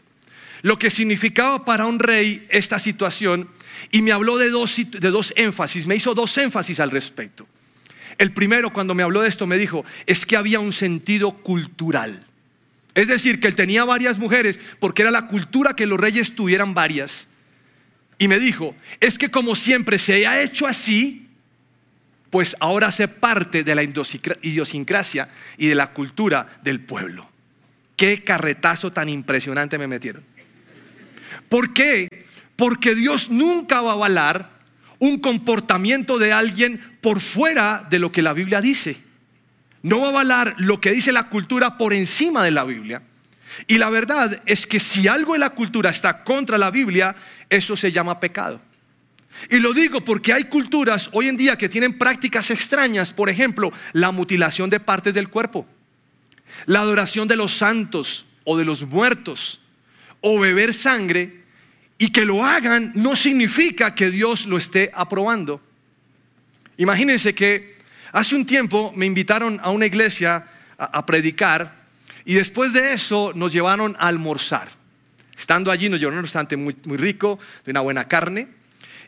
lo 0.62 0.78
que 0.78 0.90
significaba 0.90 1.66
para 1.66 1.88
un 1.88 1.98
rey 1.98 2.46
esta 2.50 2.78
situación, 2.78 3.50
y 3.92 4.02
me 4.02 4.12
habló 4.12 4.38
de 4.38 4.50
dos, 4.50 4.76
de 4.76 5.10
dos 5.10 5.34
énfasis, 5.36 5.88
me 5.88 5.96
hizo 5.96 6.14
dos 6.14 6.38
énfasis 6.38 6.80
al 6.80 6.92
respecto. 6.92 7.48
El 8.18 8.34
primero, 8.34 8.74
cuando 8.74 8.94
me 8.94 9.04
habló 9.04 9.22
de 9.22 9.30
esto, 9.30 9.48
me 9.48 9.58
dijo, 9.58 9.86
es 10.06 10.26
que 10.26 10.36
había 10.36 10.60
un 10.60 10.74
sentido 10.74 11.32
cultural. 11.32 12.26
Es 12.94 13.08
decir, 13.08 13.40
que 13.40 13.48
él 13.48 13.56
tenía 13.56 13.86
varias 13.86 14.20
mujeres 14.20 14.60
porque 14.80 15.04
era 15.04 15.12
la 15.12 15.28
cultura 15.28 15.74
que 15.74 15.86
los 15.86 15.98
reyes 15.98 16.36
tuvieran 16.36 16.74
varias. 16.74 17.30
Y 18.18 18.28
me 18.28 18.38
dijo, 18.38 18.76
es 19.00 19.18
que 19.18 19.32
como 19.32 19.56
siempre 19.56 19.98
se 19.98 20.28
ha 20.28 20.42
hecho 20.42 20.68
así, 20.68 21.30
pues 22.30 22.58
ahora 22.60 22.88
hace 22.88 23.08
parte 23.08 23.64
de 23.64 23.76
la 23.76 23.84
idiosincrasia 23.84 25.30
y 25.58 25.68
de 25.68 25.76
la 25.76 25.92
cultura 25.94 26.60
del 26.62 26.82
pueblo. 26.82 27.29
Qué 28.00 28.24
carretazo 28.24 28.94
tan 28.94 29.10
impresionante 29.10 29.78
me 29.78 29.86
metieron. 29.86 30.24
¿Por 31.50 31.74
qué? 31.74 32.08
Porque 32.56 32.96
Dios 32.96 33.30
nunca 33.30 33.82
va 33.82 33.90
a 33.92 33.96
avalar 33.96 34.50
un 35.00 35.20
comportamiento 35.20 36.18
de 36.18 36.32
alguien 36.32 36.82
por 37.02 37.20
fuera 37.20 37.86
de 37.90 38.00
lo 38.00 38.10
que 38.10 38.22
la 38.22 38.32
Biblia 38.32 38.62
dice. 38.62 38.96
No 39.82 40.00
va 40.00 40.06
a 40.06 40.10
avalar 40.12 40.56
lo 40.60 40.80
que 40.80 40.94
dice 40.94 41.12
la 41.12 41.24
cultura 41.24 41.78
por 41.78 41.94
encima 41.94 42.42
de 42.42 42.52
la 42.52 42.64
Biblia. 42.64 43.02
Y 43.68 43.80
la 43.80 43.90
verdad 43.90 44.44
es 44.46 44.66
que 44.66 44.80
si 44.80 45.10
algo 45.10 45.36
en 45.36 45.42
la 45.42 45.50
cultura 45.50 45.90
está 45.90 46.24
contra 46.24 46.58
la 46.58 46.72
Biblia, 46.72 47.18
eso 47.50 47.76
se 47.76 47.92
llama 47.92 48.22
pecado. 48.22 48.62
Y 49.50 49.58
lo 49.58 49.74
digo 49.74 50.00
porque 50.00 50.32
hay 50.32 50.46
culturas 50.46 51.10
hoy 51.12 51.28
en 51.28 51.36
día 51.36 51.58
que 51.58 51.68
tienen 51.68 51.98
prácticas 51.98 52.50
extrañas, 52.50 53.12
por 53.12 53.30
ejemplo, 53.30 53.74
la 53.92 54.12
mutilación 54.12 54.70
de 54.70 54.80
partes 54.80 55.14
del 55.14 55.28
cuerpo, 55.28 55.68
la 56.66 56.82
adoración 56.82 57.28
de 57.28 57.36
los 57.36 57.54
santos 57.54 58.26
o 58.44 58.58
de 58.58 58.66
los 58.66 58.84
muertos, 58.84 59.62
o 60.22 60.40
beber 60.40 60.74
sangre, 60.74 61.40
y 61.98 62.12
que 62.12 62.26
lo 62.26 62.44
hagan 62.44 62.94
no 62.96 63.16
significa 63.16 63.94
que 63.94 64.10
Dios 64.10 64.46
lo 64.46 64.58
esté 64.58 64.90
aprobando. 64.94 65.62
Imagínense 66.78 67.36
que 67.36 67.76
hace 68.14 68.36
un 68.36 68.46
tiempo 68.46 68.94
me 68.96 69.06
invitaron 69.06 69.60
a 69.62 69.70
una 69.70 69.86
iglesia 69.86 70.48
a, 70.78 71.06
predicar 71.06 71.76
y 72.24 72.36
después 72.36 72.72
de 72.72 72.94
eso 72.94 73.34
nos 73.36 73.52
llevaron 73.52 73.98
a 74.00 74.08
almorzar. 74.08 74.70
Estando 75.38 75.72
allí 75.72 75.90
nos 75.90 76.00
llevaron 76.00 76.20
un 76.20 76.24
restaurante 76.24 76.56
muy, 76.56 76.76
muy 76.86 76.98
rico, 76.98 77.38
de 77.66 77.72
una 77.72 77.82
buena 77.82 78.08
carne, 78.08 78.48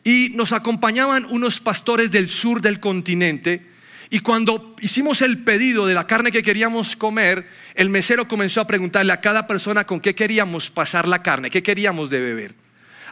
y 0.04 0.34
nos 0.36 0.52
acompañaban 0.52 1.26
unos 1.26 1.60
pastores 1.62 2.12
del 2.12 2.28
sur 2.28 2.62
del 2.62 2.80
continente. 2.82 3.71
Y 4.14 4.20
cuando 4.20 4.76
hicimos 4.82 5.22
el 5.22 5.38
pedido 5.38 5.86
de 5.86 5.94
la 5.94 6.06
carne 6.06 6.34
que 6.34 6.44
queríamos 6.44 6.98
comer, 6.98 7.48
el 7.76 7.90
mesero 7.90 8.28
comenzó 8.28 8.60
a 8.60 8.68
preguntarle 8.68 9.14
a 9.14 9.22
cada 9.22 9.48
persona 9.48 9.86
con 9.86 10.02
qué 10.02 10.14
queríamos 10.14 10.70
pasar 10.70 11.08
la 11.08 11.24
carne, 11.24 11.50
qué 11.50 11.64
queríamos 11.64 12.10
de 12.10 12.20
beber. 12.20 12.54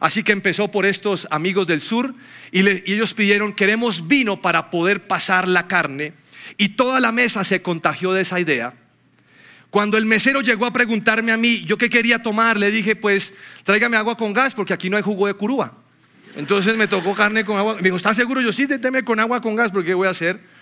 Así 0.02 0.24
que 0.24 0.34
empezó 0.34 0.68
por 0.68 0.86
estos 0.86 1.26
amigos 1.32 1.68
del 1.68 1.80
sur 1.80 2.14
y, 2.52 2.68
ellos 2.68 3.14
pidieron, 3.14 3.54
queremos 3.54 4.10
vino 4.10 4.42
para 4.42 4.70
poder 4.70 5.08
pasar 5.08 5.48
la 5.48 5.68
carne. 5.68 6.12
Y 6.58 6.70
toda 6.70 7.00
la 7.00 7.14
mesa 7.14 7.46
se 7.46 7.62
contagió 7.62 8.12
de 8.12 8.22
esa 8.22 8.38
idea. 8.42 8.74
Cuando 9.70 9.98
el 9.98 10.06
mesero 10.06 10.42
llegó 10.42 10.66
a 10.66 10.74
preguntarme 10.74 11.32
a 11.32 11.38
mí, 11.38 11.64
yo 11.64 11.78
qué 11.78 11.90
quería 11.90 12.22
tomar, 12.22 12.58
le 12.58 12.72
dije, 12.72 12.98
pues 12.98 13.36
tráigame 13.64 13.96
agua 13.96 14.18
con 14.18 14.34
gas 14.34 14.54
porque 14.54 14.74
aquí 14.74 14.90
no 14.90 14.98
hay 14.98 15.04
jugo 15.04 15.28
de 15.28 15.34
curúa. 15.34 15.72
Entonces 16.36 16.76
me 16.76 16.90
tocó 16.90 17.16
carne 17.16 17.46
con 17.46 17.58
agua. 17.58 17.76
Me 17.76 17.84
dijo, 17.84 17.96
¿estás 17.96 18.18
seguro? 18.18 18.42
Yo 18.42 18.52
sí, 18.52 18.66
déteme 18.66 19.06
con 19.06 19.22
agua 19.22 19.42
con 19.42 19.56
gas 19.56 19.72
porque 19.72 19.88
¿qué 19.88 19.94
voy 19.94 20.08
a 20.08 20.12
hacer? 20.12 20.59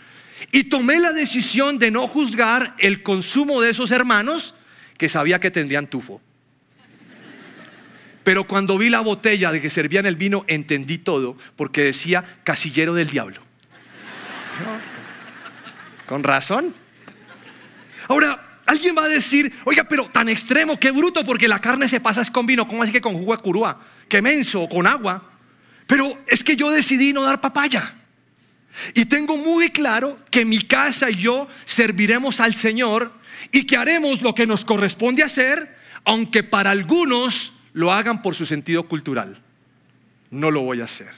Y 0.51 0.65
tomé 0.65 0.99
la 0.99 1.13
decisión 1.13 1.79
de 1.79 1.91
no 1.91 2.07
juzgar 2.07 2.75
el 2.77 3.03
consumo 3.03 3.61
de 3.61 3.71
esos 3.71 3.91
hermanos 3.91 4.55
que 4.97 5.09
sabía 5.09 5.39
que 5.39 5.51
tendrían 5.51 5.87
tufo. 5.87 6.21
Pero 8.23 8.43
cuando 8.43 8.77
vi 8.77 8.89
la 8.89 8.99
botella 8.99 9.51
de 9.51 9.61
que 9.61 9.69
servían 9.69 10.05
el 10.05 10.17
vino, 10.17 10.43
entendí 10.47 10.97
todo, 10.97 11.37
porque 11.55 11.83
decía 11.83 12.39
casillero 12.43 12.93
del 12.93 13.09
diablo. 13.09 13.41
Con 16.05 16.23
razón. 16.23 16.75
Ahora, 18.09 18.61
alguien 18.65 18.95
va 18.97 19.05
a 19.05 19.09
decir, 19.09 19.53
oiga, 19.63 19.85
pero 19.85 20.05
tan 20.05 20.29
extremo, 20.29 20.77
qué 20.77 20.91
bruto, 20.91 21.23
porque 21.25 21.47
la 21.47 21.59
carne 21.59 21.87
se 21.87 21.99
pasa 21.99 22.29
con 22.31 22.45
vino, 22.45 22.67
¿cómo 22.67 22.83
así 22.83 22.91
que 22.91 23.01
con 23.01 23.13
jugo 23.13 23.35
de 23.35 23.41
curúa? 23.41 23.81
Qué 24.09 24.21
menso, 24.21 24.67
con 24.67 24.87
agua. 24.87 25.23
Pero 25.85 26.17
es 26.27 26.43
que 26.43 26.55
yo 26.55 26.69
decidí 26.69 27.13
no 27.13 27.23
dar 27.23 27.39
papaya. 27.39 27.95
Y 28.93 29.05
tengo 29.05 29.37
muy 29.37 29.69
claro 29.69 30.19
que 30.29 30.45
mi 30.45 30.59
casa 30.59 31.09
y 31.09 31.15
yo 31.15 31.47
serviremos 31.65 32.39
al 32.39 32.53
Señor 32.53 33.11
y 33.51 33.65
que 33.65 33.77
haremos 33.77 34.21
lo 34.21 34.35
que 34.35 34.47
nos 34.47 34.65
corresponde 34.65 35.23
hacer, 35.23 35.75
aunque 36.03 36.43
para 36.43 36.71
algunos 36.71 37.53
lo 37.73 37.91
hagan 37.91 38.21
por 38.21 38.35
su 38.35 38.45
sentido 38.45 38.87
cultural. 38.87 39.39
No 40.31 40.51
lo 40.51 40.61
voy 40.61 40.81
a 40.81 40.85
hacer. 40.85 41.11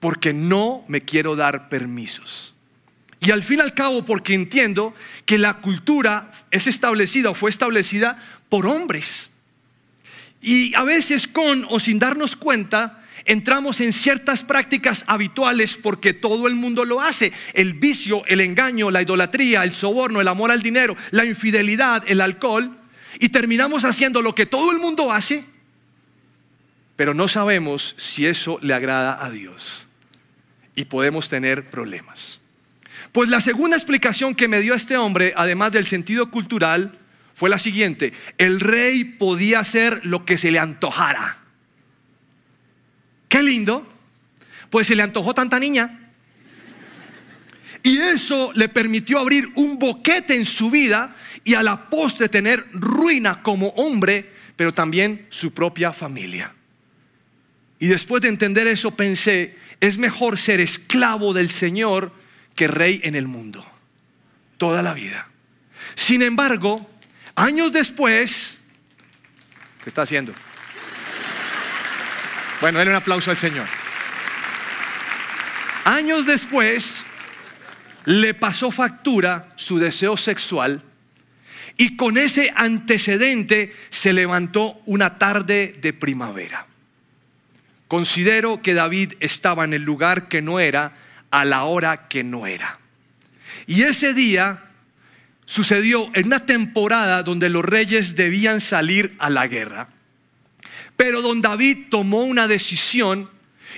Porque 0.00 0.32
no 0.32 0.84
me 0.88 1.00
quiero 1.00 1.36
dar 1.36 1.68
permisos. 1.68 2.54
Y 3.20 3.30
al 3.30 3.42
fin 3.42 3.58
y 3.58 3.62
al 3.62 3.74
cabo, 3.74 4.04
porque 4.04 4.34
entiendo 4.34 4.94
que 5.24 5.38
la 5.38 5.54
cultura 5.54 6.30
es 6.50 6.66
establecida 6.66 7.30
o 7.30 7.34
fue 7.34 7.50
establecida 7.50 8.22
por 8.48 8.66
hombres. 8.66 9.38
Y 10.42 10.74
a 10.74 10.84
veces 10.84 11.26
con 11.26 11.66
o 11.70 11.80
sin 11.80 11.98
darnos 11.98 12.36
cuenta, 12.36 13.03
entramos 13.24 13.80
en 13.80 13.92
ciertas 13.92 14.42
prácticas 14.42 15.04
habituales 15.06 15.76
porque 15.76 16.12
todo 16.12 16.46
el 16.46 16.54
mundo 16.54 16.84
lo 16.84 17.00
hace. 17.00 17.32
El 17.52 17.74
vicio, 17.74 18.24
el 18.26 18.40
engaño, 18.40 18.90
la 18.90 19.02
idolatría, 19.02 19.64
el 19.64 19.74
soborno, 19.74 20.20
el 20.20 20.28
amor 20.28 20.50
al 20.50 20.62
dinero, 20.62 20.96
la 21.10 21.24
infidelidad, 21.24 22.04
el 22.06 22.20
alcohol. 22.20 22.76
Y 23.20 23.28
terminamos 23.28 23.84
haciendo 23.84 24.22
lo 24.22 24.34
que 24.34 24.46
todo 24.46 24.72
el 24.72 24.78
mundo 24.78 25.12
hace 25.12 25.44
pero 26.96 27.14
no 27.14 27.28
sabemos 27.28 27.94
si 27.98 28.26
eso 28.26 28.58
le 28.62 28.74
agrada 28.74 29.24
a 29.24 29.30
Dios 29.30 29.86
y 30.76 30.84
podemos 30.84 31.28
tener 31.28 31.68
problemas. 31.70 32.40
Pues 33.12 33.28
la 33.28 33.40
segunda 33.40 33.76
explicación 33.76 34.34
que 34.34 34.48
me 34.48 34.60
dio 34.60 34.74
este 34.74 34.96
hombre, 34.96 35.32
además 35.36 35.72
del 35.72 35.86
sentido 35.86 36.30
cultural, 36.30 36.98
fue 37.34 37.50
la 37.50 37.58
siguiente. 37.58 38.12
El 38.38 38.60
rey 38.60 39.04
podía 39.04 39.60
hacer 39.60 40.04
lo 40.04 40.24
que 40.24 40.38
se 40.38 40.50
le 40.50 40.58
antojara. 40.58 41.38
Qué 43.34 43.42
lindo. 43.42 43.84
Pues 44.70 44.86
se 44.86 44.94
le 44.94 45.02
antojó 45.02 45.34
tanta 45.34 45.58
niña. 45.58 45.90
Y 47.82 47.98
eso 47.98 48.52
le 48.54 48.68
permitió 48.68 49.18
abrir 49.18 49.48
un 49.56 49.76
boquete 49.76 50.36
en 50.36 50.46
su 50.46 50.70
vida 50.70 51.16
y 51.42 51.54
a 51.54 51.62
la 51.64 51.90
postre 51.90 52.28
tener 52.28 52.64
ruina 52.72 53.42
como 53.42 53.70
hombre, 53.70 54.30
pero 54.54 54.72
también 54.72 55.26
su 55.30 55.52
propia 55.52 55.92
familia. 55.92 56.54
Y 57.80 57.88
después 57.88 58.22
de 58.22 58.28
entender 58.28 58.68
eso 58.68 58.92
pensé, 58.92 59.58
es 59.80 59.98
mejor 59.98 60.38
ser 60.38 60.60
esclavo 60.60 61.34
del 61.34 61.50
Señor 61.50 62.12
que 62.54 62.68
rey 62.68 63.00
en 63.02 63.16
el 63.16 63.26
mundo. 63.26 63.66
Toda 64.58 64.80
la 64.80 64.94
vida. 64.94 65.26
Sin 65.96 66.22
embargo, 66.22 66.88
años 67.34 67.72
después, 67.72 68.68
¿qué 69.82 69.90
está 69.90 70.02
haciendo? 70.02 70.32
Bueno, 72.60 72.78
denle 72.78 72.92
un 72.92 72.96
aplauso 72.96 73.30
al 73.30 73.36
Señor. 73.36 73.66
Años 75.84 76.24
después, 76.26 77.04
le 78.04 78.34
pasó 78.34 78.70
factura 78.70 79.52
su 79.56 79.78
deseo 79.78 80.16
sexual 80.16 80.82
y 81.76 81.96
con 81.96 82.16
ese 82.16 82.52
antecedente 82.54 83.74
se 83.90 84.12
levantó 84.12 84.80
una 84.86 85.18
tarde 85.18 85.76
de 85.80 85.92
primavera. 85.92 86.66
Considero 87.88 88.62
que 88.62 88.74
David 88.74 89.14
estaba 89.20 89.64
en 89.64 89.74
el 89.74 89.82
lugar 89.82 90.28
que 90.28 90.42
no 90.42 90.60
era 90.60 90.94
a 91.30 91.44
la 91.44 91.64
hora 91.64 92.08
que 92.08 92.24
no 92.24 92.46
era. 92.46 92.78
Y 93.66 93.82
ese 93.82 94.14
día 94.14 94.62
sucedió 95.46 96.10
en 96.14 96.26
una 96.26 96.46
temporada 96.46 97.22
donde 97.22 97.48
los 97.48 97.64
reyes 97.64 98.16
debían 98.16 98.60
salir 98.60 99.14
a 99.18 99.30
la 99.30 99.46
guerra. 99.46 99.88
Pero 100.96 101.22
don 101.22 101.40
David 101.40 101.86
tomó 101.90 102.22
una 102.22 102.46
decisión 102.46 103.28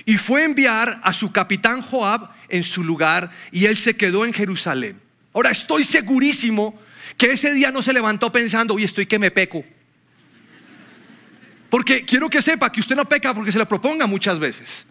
y 0.05 0.17
fue 0.17 0.41
a 0.41 0.45
enviar 0.45 0.99
a 1.03 1.13
su 1.13 1.31
capitán 1.31 1.81
Joab 1.81 2.29
en 2.49 2.63
su 2.63 2.83
lugar 2.83 3.31
y 3.51 3.65
él 3.65 3.77
se 3.77 3.95
quedó 3.95 4.25
en 4.25 4.33
Jerusalén. 4.33 4.99
Ahora 5.33 5.51
estoy 5.51 5.83
segurísimo 5.83 6.79
que 7.17 7.31
ese 7.31 7.53
día 7.53 7.71
no 7.71 7.81
se 7.81 7.93
levantó 7.93 8.31
pensando, 8.31 8.75
uy, 8.75 8.83
estoy 8.83 9.05
que 9.05 9.19
me 9.19 9.31
peco. 9.31 9.63
Porque 11.69 12.03
quiero 12.05 12.29
que 12.29 12.41
sepa 12.41 12.71
que 12.71 12.79
usted 12.79 12.95
no 12.95 13.05
peca 13.05 13.33
porque 13.33 13.51
se 13.51 13.57
le 13.57 13.65
proponga 13.65 14.07
muchas 14.07 14.39
veces, 14.39 14.87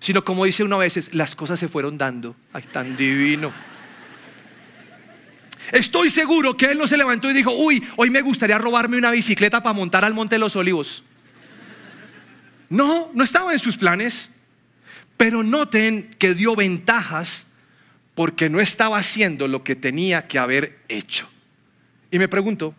sino 0.00 0.24
como 0.24 0.44
dice 0.44 0.64
una 0.64 0.76
vez, 0.76 1.14
las 1.14 1.34
cosas 1.34 1.60
se 1.60 1.68
fueron 1.68 1.96
dando. 1.96 2.34
Ay, 2.52 2.64
tan 2.72 2.96
divino. 2.96 3.52
Estoy 5.70 6.10
seguro 6.10 6.56
que 6.56 6.72
él 6.72 6.78
no 6.78 6.88
se 6.88 6.96
levantó 6.96 7.30
y 7.30 7.34
dijo, 7.34 7.52
uy, 7.52 7.86
hoy 7.96 8.10
me 8.10 8.22
gustaría 8.22 8.58
robarme 8.58 8.96
una 8.96 9.10
bicicleta 9.10 9.62
para 9.62 9.74
montar 9.74 10.04
al 10.04 10.14
Monte 10.14 10.36
de 10.36 10.40
los 10.40 10.56
Olivos. 10.56 11.04
No, 12.68 13.10
no 13.14 13.24
estaba 13.24 13.52
en 13.52 13.58
sus 13.58 13.76
planes. 13.76 14.34
Pero 15.16 15.42
noten 15.42 16.10
que 16.18 16.34
dio 16.34 16.54
ventajas 16.54 17.54
porque 18.14 18.48
no 18.48 18.60
estaba 18.60 18.98
haciendo 18.98 19.48
lo 19.48 19.64
que 19.64 19.76
tenía 19.76 20.26
que 20.28 20.38
haber 20.38 20.78
hecho. 20.88 21.28
Y 22.10 22.18
me 22.18 22.28
pregunto, 22.28 22.74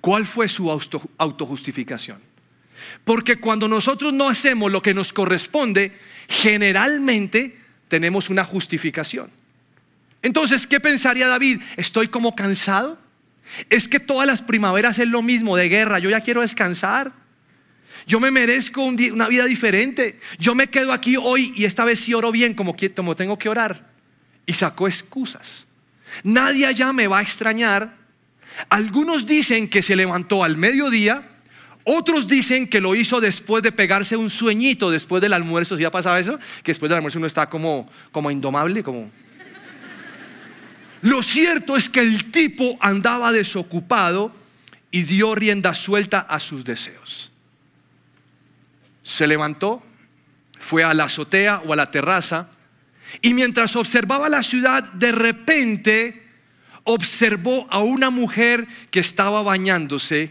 ¿cuál 0.00 0.26
fue 0.26 0.48
su 0.48 0.70
autojustificación? 1.16 2.20
Porque 3.04 3.36
cuando 3.36 3.68
nosotros 3.68 4.12
no 4.12 4.28
hacemos 4.28 4.70
lo 4.70 4.82
que 4.82 4.94
nos 4.94 5.12
corresponde, 5.12 5.92
generalmente 6.28 7.56
tenemos 7.88 8.30
una 8.30 8.44
justificación. 8.44 9.30
Entonces, 10.22 10.66
¿qué 10.66 10.80
pensaría 10.80 11.28
David? 11.28 11.60
¿Estoy 11.76 12.08
como 12.08 12.34
cansado? 12.34 12.98
Es 13.68 13.88
que 13.88 14.00
todas 14.00 14.26
las 14.26 14.42
primaveras 14.42 14.98
es 14.98 15.08
lo 15.08 15.22
mismo 15.22 15.56
de 15.56 15.68
guerra, 15.68 15.98
yo 15.98 16.10
ya 16.10 16.20
quiero 16.20 16.42
descansar. 16.42 17.12
Yo 18.06 18.20
me 18.20 18.30
merezco 18.30 18.82
una 18.82 19.28
vida 19.28 19.44
diferente. 19.44 20.20
Yo 20.38 20.54
me 20.54 20.68
quedo 20.68 20.92
aquí 20.92 21.16
hoy 21.16 21.52
y 21.56 21.64
esta 21.64 21.84
vez 21.84 22.00
sí 22.00 22.14
oro 22.14 22.32
bien 22.32 22.54
como, 22.54 22.74
tengo 23.16 23.38
que 23.38 23.48
orar. 23.48 23.90
Y 24.46 24.52
sacó 24.54 24.86
excusas. 24.86 25.66
Nadie 26.24 26.66
allá 26.66 26.92
me 26.92 27.06
va 27.06 27.18
a 27.18 27.22
extrañar. 27.22 27.94
Algunos 28.68 29.26
dicen 29.26 29.68
que 29.68 29.82
se 29.82 29.96
levantó 29.96 30.42
al 30.42 30.56
mediodía 30.56 31.24
otros 31.84 32.28
dicen 32.28 32.68
que 32.68 32.80
lo 32.80 32.94
hizo 32.94 33.20
después 33.20 33.62
de 33.62 33.72
pegarse 33.72 34.16
un 34.16 34.30
sueñito 34.30 34.90
después 34.90 35.22
del 35.22 35.32
almuerzo. 35.32 35.76
¿Sí 35.76 35.84
ha 35.84 35.90
pasado 35.90 36.18
eso? 36.18 36.38
Que 36.62 36.72
después 36.72 36.88
del 36.88 36.96
almuerzo 36.96 37.18
uno 37.18 37.26
está 37.26 37.48
como, 37.48 37.90
como 38.12 38.30
indomable, 38.30 38.82
como... 38.82 39.10
Lo 41.02 41.22
cierto 41.22 41.76
es 41.76 41.88
que 41.88 42.00
el 42.00 42.30
tipo 42.30 42.76
andaba 42.80 43.32
desocupado 43.32 44.34
y 44.90 45.04
dio 45.04 45.34
rienda 45.34 45.72
suelta 45.74 46.20
a 46.20 46.38
sus 46.40 46.62
deseos. 46.64 47.32
Se 49.10 49.26
levantó, 49.26 49.82
fue 50.60 50.84
a 50.84 50.94
la 50.94 51.04
azotea 51.04 51.62
o 51.66 51.72
a 51.72 51.76
la 51.76 51.90
terraza 51.90 52.52
y 53.20 53.34
mientras 53.34 53.74
observaba 53.74 54.28
la 54.28 54.44
ciudad, 54.44 54.84
de 54.92 55.10
repente 55.10 56.22
observó 56.84 57.66
a 57.70 57.80
una 57.80 58.10
mujer 58.10 58.68
que 58.92 59.00
estaba 59.00 59.42
bañándose 59.42 60.30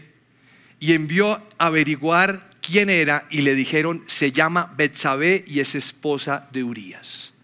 y 0.78 0.94
envió 0.94 1.32
a 1.32 1.66
averiguar 1.66 2.48
quién 2.62 2.88
era 2.88 3.26
y 3.28 3.42
le 3.42 3.54
dijeron, 3.54 4.02
se 4.06 4.32
llama 4.32 4.72
Betsabé 4.78 5.44
y 5.46 5.60
es 5.60 5.74
esposa 5.74 6.48
de 6.50 6.64
Urías. 6.64 7.34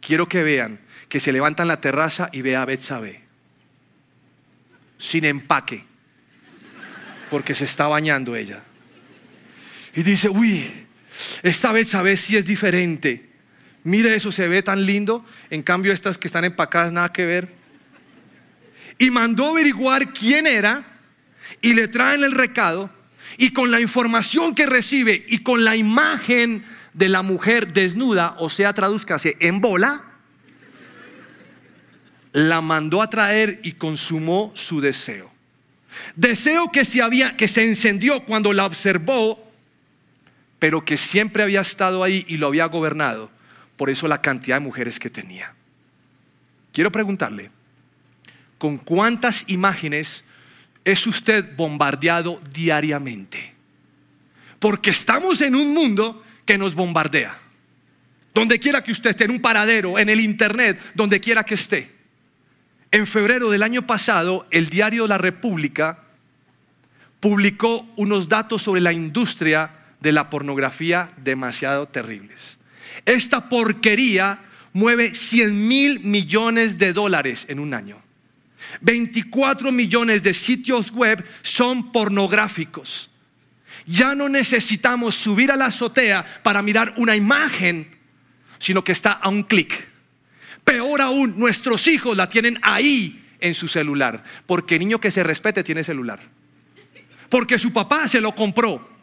Quiero 0.00 0.30
que 0.30 0.42
vean 0.42 0.80
que 1.10 1.20
se 1.20 1.30
levanta 1.30 1.66
la 1.66 1.82
terraza 1.82 2.30
y 2.32 2.40
ve 2.40 2.56
a 2.56 2.64
Betsabé 2.64 3.22
sin 4.96 5.26
empaque 5.26 5.84
porque 7.28 7.54
se 7.54 7.66
está 7.66 7.86
bañando 7.86 8.34
ella. 8.34 8.62
Y 9.94 10.02
dice, 10.02 10.28
uy, 10.28 10.70
esta 11.42 11.72
Betsabé 11.72 12.16
sí 12.16 12.36
es 12.36 12.44
diferente. 12.44 13.28
Mire 13.84 14.14
eso, 14.14 14.32
se 14.32 14.48
ve 14.48 14.62
tan 14.62 14.84
lindo. 14.86 15.24
En 15.50 15.62
cambio, 15.62 15.92
estas 15.92 16.18
que 16.18 16.26
están 16.26 16.44
empacadas, 16.44 16.92
nada 16.92 17.12
que 17.12 17.26
ver. 17.26 17.48
Y 18.98 19.10
mandó 19.10 19.50
averiguar 19.50 20.12
quién 20.12 20.46
era 20.46 20.84
y 21.60 21.74
le 21.74 21.88
traen 21.88 22.24
el 22.24 22.32
recado. 22.32 22.90
Y 23.36 23.50
con 23.50 23.70
la 23.70 23.80
información 23.80 24.54
que 24.54 24.66
recibe 24.66 25.24
y 25.28 25.38
con 25.38 25.64
la 25.64 25.76
imagen 25.76 26.64
de 26.92 27.08
la 27.08 27.22
mujer 27.22 27.72
desnuda, 27.72 28.36
o 28.38 28.48
sea, 28.48 28.72
traduzcase 28.72 29.36
en 29.40 29.60
bola, 29.60 30.02
la 32.32 32.60
mandó 32.60 33.02
a 33.02 33.10
traer 33.10 33.60
y 33.62 33.72
consumó 33.72 34.52
su 34.54 34.80
deseo. 34.80 35.32
Deseo 36.16 36.70
que 36.72 36.84
se, 36.84 37.02
había, 37.02 37.36
que 37.36 37.48
se 37.48 37.64
encendió 37.64 38.24
cuando 38.24 38.52
la 38.52 38.66
observó, 38.66 39.52
pero 40.64 40.82
que 40.82 40.96
siempre 40.96 41.42
había 41.42 41.60
estado 41.60 42.02
ahí 42.02 42.24
y 42.26 42.38
lo 42.38 42.46
había 42.46 42.64
gobernado. 42.64 43.30
Por 43.76 43.90
eso 43.90 44.08
la 44.08 44.22
cantidad 44.22 44.56
de 44.56 44.60
mujeres 44.60 44.98
que 44.98 45.10
tenía. 45.10 45.52
Quiero 46.72 46.90
preguntarle, 46.90 47.50
¿con 48.56 48.78
cuántas 48.78 49.46
imágenes 49.50 50.26
es 50.82 51.06
usted 51.06 51.54
bombardeado 51.54 52.40
diariamente? 52.50 53.52
Porque 54.58 54.88
estamos 54.88 55.42
en 55.42 55.54
un 55.54 55.74
mundo 55.74 56.24
que 56.46 56.56
nos 56.56 56.74
bombardea. 56.74 57.38
Donde 58.32 58.58
quiera 58.58 58.82
que 58.82 58.92
usted 58.92 59.10
esté, 59.10 59.24
en 59.24 59.32
un 59.32 59.42
paradero, 59.42 59.98
en 59.98 60.08
el 60.08 60.18
internet, 60.18 60.80
donde 60.94 61.20
quiera 61.20 61.44
que 61.44 61.56
esté. 61.56 61.90
En 62.90 63.06
febrero 63.06 63.50
del 63.50 63.64
año 63.64 63.86
pasado, 63.86 64.46
el 64.50 64.70
diario 64.70 65.06
La 65.06 65.18
República 65.18 66.04
publicó 67.20 67.86
unos 67.96 68.30
datos 68.30 68.62
sobre 68.62 68.80
la 68.80 68.94
industria 68.94 69.83
de 70.04 70.12
la 70.12 70.30
pornografía 70.30 71.10
demasiado 71.16 71.88
terribles. 71.88 72.58
Esta 73.06 73.48
porquería 73.48 74.38
mueve 74.74 75.14
100 75.14 75.66
mil 75.66 76.00
millones 76.00 76.78
de 76.78 76.92
dólares 76.92 77.46
en 77.48 77.58
un 77.58 77.72
año. 77.72 78.00
24 78.82 79.72
millones 79.72 80.22
de 80.22 80.34
sitios 80.34 80.92
web 80.92 81.24
son 81.42 81.90
pornográficos. 81.90 83.10
Ya 83.86 84.14
no 84.14 84.28
necesitamos 84.28 85.14
subir 85.14 85.50
a 85.50 85.56
la 85.56 85.66
azotea 85.66 86.24
para 86.42 86.60
mirar 86.60 86.94
una 86.98 87.16
imagen, 87.16 87.96
sino 88.58 88.84
que 88.84 88.92
está 88.92 89.12
a 89.12 89.30
un 89.30 89.44
clic. 89.44 89.88
Peor 90.64 91.00
aún, 91.00 91.38
nuestros 91.38 91.88
hijos 91.88 92.14
la 92.14 92.28
tienen 92.28 92.58
ahí 92.62 93.22
en 93.40 93.54
su 93.54 93.68
celular, 93.68 94.22
porque 94.46 94.78
niño 94.78 95.00
que 95.00 95.10
se 95.10 95.22
respete 95.22 95.64
tiene 95.64 95.82
celular. 95.82 96.20
Porque 97.30 97.58
su 97.58 97.72
papá 97.72 98.06
se 98.06 98.20
lo 98.20 98.34
compró. 98.34 98.93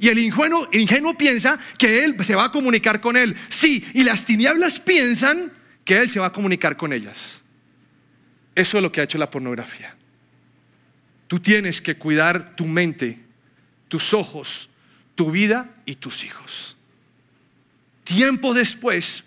Y 0.00 0.08
el 0.08 0.18
ingenuo, 0.18 1.14
piensa 1.14 1.60
que 1.76 2.02
él 2.02 2.16
se 2.24 2.34
va 2.34 2.46
a 2.46 2.50
comunicar 2.50 3.02
con 3.02 3.18
él. 3.18 3.36
Sí, 3.50 3.86
y 3.92 4.02
las 4.02 4.24
tinieblas 4.24 4.80
piensan 4.80 5.52
que 5.84 5.98
él 5.98 6.08
se 6.08 6.18
va 6.18 6.28
a 6.28 6.32
comunicar 6.32 6.78
con 6.78 6.94
ellas. 6.94 7.42
Eso 8.54 8.78
es 8.78 8.82
lo 8.82 8.90
que 8.90 9.02
ha 9.02 9.04
hecho 9.04 9.18
la 9.18 9.28
pornografía. 9.28 9.94
Tú 11.28 11.38
tienes 11.38 11.82
que 11.82 11.96
cuidar 11.96 12.56
tu 12.56 12.64
mente, 12.64 13.20
tus 13.88 14.14
ojos, 14.14 14.70
tu 15.14 15.30
vida 15.30 15.68
y 15.84 15.96
tus 15.96 16.24
hijos. 16.24 16.78
Tiempo 18.02 18.54
después, 18.54 19.24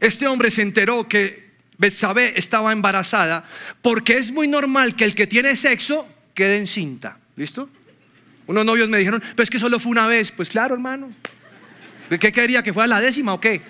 este 0.00 0.28
hombre 0.28 0.50
se 0.50 0.62
enteró 0.62 1.06
que 1.06 1.50
Betsabé 1.76 2.38
estaba 2.38 2.72
embarazada 2.72 3.46
porque 3.82 4.16
es 4.16 4.32
muy 4.32 4.48
normal 4.48 4.96
que 4.96 5.04
el 5.04 5.14
que 5.14 5.26
tiene 5.26 5.56
sexo 5.56 6.08
quede 6.32 6.56
encinta. 6.56 7.18
¿Listo? 7.36 7.68
Unos 8.52 8.66
novios 8.66 8.86
me 8.90 8.98
dijeron, 8.98 9.22
pero 9.34 9.44
es 9.44 9.48
que 9.48 9.58
solo 9.58 9.80
fue 9.80 9.92
una 9.92 10.06
vez. 10.06 10.30
Pues 10.30 10.50
claro, 10.50 10.74
hermano. 10.74 11.10
¿Qué 12.10 12.30
quería? 12.30 12.62
¿Que 12.62 12.74
fuera 12.74 12.86
la 12.86 13.00
décima 13.00 13.32
o 13.32 13.40
qué? 13.40 13.62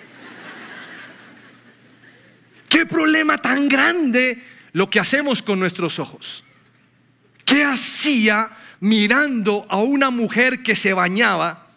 ¿Qué 2.67 2.85
problema 2.85 3.37
tan 3.37 3.69
grande 3.69 4.43
lo 4.73 4.89
que 4.89 4.99
hacemos 4.99 5.41
con 5.41 5.57
nuestros 5.57 5.99
ojos? 5.99 6.43
¿Qué 7.45 7.63
hacía 7.63 8.49
mirando 8.81 9.65
a 9.69 9.77
una 9.77 10.09
mujer 10.09 10.61
que 10.63 10.75
se 10.75 10.91
bañaba? 10.91 11.69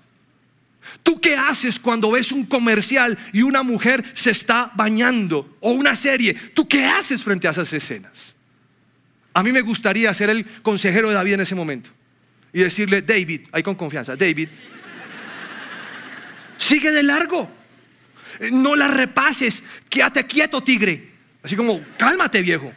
¿Tú 1.04 1.20
qué 1.20 1.36
haces 1.36 1.78
cuando 1.78 2.10
ves 2.10 2.32
un 2.32 2.44
comercial 2.44 3.16
y 3.32 3.42
una 3.42 3.62
mujer 3.62 4.04
se 4.14 4.32
está 4.32 4.72
bañando? 4.74 5.58
O 5.60 5.70
una 5.70 5.94
serie. 5.94 6.34
¿Tú 6.34 6.66
qué 6.66 6.86
haces 6.86 7.22
frente 7.22 7.46
a 7.46 7.52
esas 7.52 7.72
escenas? 7.72 8.34
A 9.32 9.44
mí 9.44 9.52
me 9.52 9.60
gustaría 9.60 10.12
ser 10.12 10.30
el 10.30 10.44
consejero 10.62 11.08
de 11.08 11.14
David 11.14 11.34
en 11.34 11.40
ese 11.42 11.54
momento 11.54 11.95
y 12.56 12.60
decirle, 12.60 13.02
David, 13.02 13.42
ahí 13.52 13.62
con 13.62 13.74
confianza, 13.74 14.16
David, 14.16 14.48
sigue 16.56 16.90
de 16.90 17.02
largo, 17.02 17.50
no 18.50 18.74
la 18.74 18.88
repases, 18.88 19.62
quédate 19.90 20.24
quieto, 20.24 20.62
tigre. 20.62 21.10
Así 21.42 21.54
como, 21.54 21.84
cálmate, 21.98 22.40
viejo. 22.40 22.72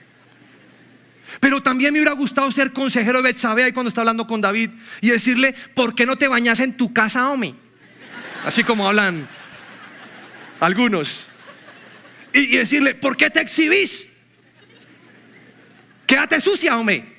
Pero 1.39 1.63
también 1.63 1.93
me 1.93 1.99
hubiera 1.99 2.11
gustado 2.11 2.51
ser 2.51 2.73
consejero 2.73 3.19
de 3.19 3.29
Betsabé 3.31 3.63
ahí 3.63 3.71
cuando 3.71 3.87
está 3.87 4.01
hablando 4.01 4.27
con 4.27 4.41
David 4.41 4.69
y 4.99 5.11
decirle, 5.11 5.55
¿por 5.73 5.95
qué 5.95 6.05
no 6.05 6.17
te 6.17 6.27
bañas 6.27 6.59
en 6.59 6.75
tu 6.75 6.91
casa, 6.91 7.29
hombre? 7.29 7.53
Así 8.43 8.65
como 8.65 8.85
hablan 8.85 9.29
algunos. 10.59 11.27
Y, 12.33 12.39
y 12.39 12.57
decirle, 12.57 12.95
¿por 12.95 13.15
qué 13.15 13.29
te 13.29 13.39
exhibís? 13.39 14.07
Quédate 16.05 16.41
sucia, 16.41 16.77
hombre. 16.77 17.18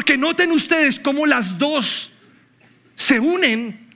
Porque 0.00 0.16
noten 0.16 0.50
ustedes 0.50 0.98
cómo 0.98 1.26
las 1.26 1.58
dos 1.58 2.12
se 2.96 3.20
unen. 3.20 3.92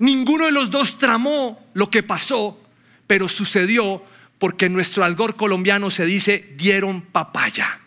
Ninguno 0.00 0.46
de 0.46 0.50
los 0.50 0.72
dos 0.72 0.98
tramó 0.98 1.64
lo 1.74 1.90
que 1.90 2.02
pasó, 2.02 2.60
pero 3.06 3.28
sucedió 3.28 4.04
porque 4.40 4.66
en 4.66 4.72
nuestro 4.72 5.04
algor 5.04 5.36
colombiano 5.36 5.92
se 5.92 6.06
dice 6.06 6.54
dieron 6.56 7.02
papaya. 7.02 7.78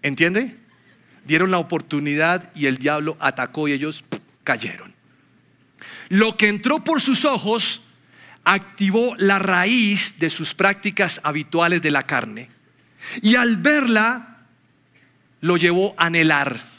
¿Entiende? 0.00 0.56
Dieron 1.26 1.50
la 1.50 1.58
oportunidad 1.58 2.50
y 2.54 2.64
el 2.64 2.78
diablo 2.78 3.18
atacó 3.20 3.68
y 3.68 3.72
ellos 3.72 4.02
cayeron. 4.42 4.94
Lo 6.08 6.38
que 6.38 6.48
entró 6.48 6.82
por 6.82 7.02
sus 7.02 7.26
ojos 7.26 7.88
activó 8.44 9.14
la 9.18 9.38
raíz 9.38 10.18
de 10.18 10.30
sus 10.30 10.54
prácticas 10.54 11.20
habituales 11.24 11.82
de 11.82 11.90
la 11.90 12.06
carne. 12.06 12.48
Y 13.20 13.34
al 13.34 13.58
verla, 13.58 14.31
lo 15.42 15.58
llevó 15.58 15.94
a 15.98 16.06
anhelar. 16.06 16.72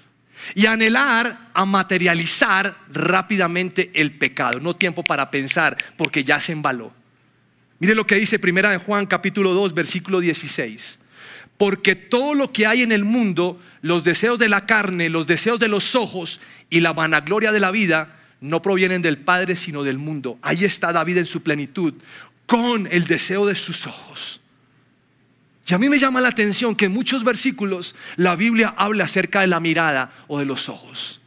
Y 0.55 0.65
anhelar 0.65 1.37
a 1.53 1.65
materializar 1.65 2.75
rápidamente 2.91 3.91
el 3.93 4.11
pecado. 4.11 4.59
No 4.59 4.75
tiempo 4.75 5.03
para 5.03 5.29
pensar 5.29 5.77
porque 5.95 6.23
ya 6.23 6.41
se 6.41 6.51
embaló. 6.51 6.91
Mire 7.79 7.95
lo 7.95 8.07
que 8.07 8.15
dice 8.15 8.39
Primera 8.39 8.71
de 8.71 8.77
Juan 8.77 9.05
capítulo 9.05 9.53
2 9.53 9.73
versículo 9.73 10.19
16. 10.19 10.99
Porque 11.57 11.95
todo 11.95 12.33
lo 12.33 12.51
que 12.51 12.65
hay 12.65 12.81
en 12.81 12.91
el 12.91 13.03
mundo, 13.05 13.61
los 13.81 14.03
deseos 14.03 14.39
de 14.39 14.49
la 14.49 14.65
carne, 14.65 15.09
los 15.09 15.27
deseos 15.27 15.59
de 15.59 15.67
los 15.67 15.95
ojos 15.95 16.41
y 16.69 16.79
la 16.79 16.93
vanagloria 16.93 17.51
de 17.51 17.59
la 17.59 17.71
vida, 17.71 18.19
no 18.41 18.61
provienen 18.61 19.01
del 19.01 19.17
Padre 19.17 19.55
sino 19.55 19.83
del 19.83 19.97
mundo. 19.97 20.39
Ahí 20.41 20.65
está 20.65 20.91
David 20.91 21.19
en 21.19 21.25
su 21.25 21.43
plenitud, 21.43 21.93
con 22.45 22.87
el 22.91 23.05
deseo 23.05 23.45
de 23.45 23.55
sus 23.55 23.87
ojos. 23.87 24.42
Y 25.65 25.73
a 25.73 25.77
mí 25.77 25.87
me 25.87 25.99
llama 25.99 26.19
la 26.19 26.29
atención 26.29 26.75
que 26.75 26.85
en 26.85 26.91
muchos 26.91 27.23
versículos 27.23 27.95
la 28.17 28.35
Biblia 28.35 28.73
habla 28.77 29.05
acerca 29.05 29.41
de 29.41 29.47
la 29.47 29.59
mirada 29.59 30.13
o 30.27 30.39
de 30.39 30.45
los 30.45 30.67
ojos. 30.67 31.21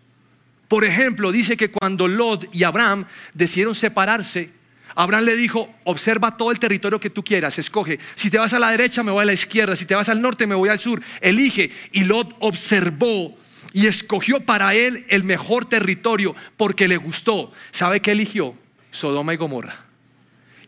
Por 0.69 0.85
ejemplo, 0.85 1.33
dice 1.33 1.57
que 1.57 1.71
cuando 1.71 2.09
Lot 2.09 2.55
y 2.55 2.65
Abraham 2.65 3.07
decidieron 3.33 3.75
separarse, 3.75 4.51
Abraham 4.95 5.25
le 5.25 5.37
dijo, 5.37 5.69
observa 5.85 6.37
todo 6.37 6.51
el 6.51 6.59
territorio 6.59 6.99
que 6.99 7.11
tú 7.11 7.23
quieras, 7.23 7.59
escoge. 7.59 7.99
Si 8.15 8.31
te 8.31 8.39
vas 8.39 8.53
a 8.53 8.59
la 8.59 8.71
derecha, 8.71 9.03
me 9.03 9.13
voy 9.13 9.23
a 9.23 9.27
la 9.27 9.35
izquierda. 9.35 9.77
Si 9.77 9.85
te 9.85 9.95
vas 9.95 10.09
al 10.09 10.23
norte, 10.23 10.47
me 10.47 10.55
voy 10.55 10.71
al 10.71 10.79
sur. 10.79 11.03
Elige. 11.21 11.71
Y 11.93 12.05
Lot 12.05 12.35
observó 12.41 13.39
y 13.75 13.87
escogió 13.87 14.41
para 14.41 14.75
él 14.75 15.05
el 15.09 15.23
mejor 15.23 15.67
territorio 15.67 16.35
porque 16.57 16.89
le 16.89 16.97
gustó. 16.97 17.53
¿Sabe 17.71 18.01
qué 18.01 18.13
eligió? 18.13 18.55
Sodoma 18.91 19.35
y 19.35 19.37
Gomorra. 19.37 19.85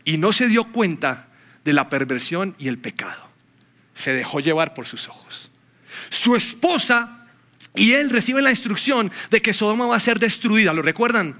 Y 0.05 0.17
no 0.17 0.31
se 0.31 0.47
dio 0.47 0.65
cuenta 0.65 1.27
de 1.65 1.73
la 1.73 1.89
perversión 1.89 2.55
y 2.59 2.67
el 2.67 2.77
pecado. 2.77 3.28
Se 3.93 4.13
dejó 4.13 4.39
llevar 4.39 4.73
por 4.73 4.85
sus 4.85 5.07
ojos. 5.07 5.51
Su 6.09 6.35
esposa 6.35 7.27
y 7.75 7.93
él 7.93 8.09
reciben 8.09 8.43
la 8.43 8.51
instrucción 8.51 9.11
de 9.29 9.41
que 9.41 9.53
Sodoma 9.53 9.87
va 9.87 9.95
a 9.95 9.99
ser 9.99 10.19
destruida, 10.19 10.73
¿lo 10.73 10.81
recuerdan? 10.81 11.39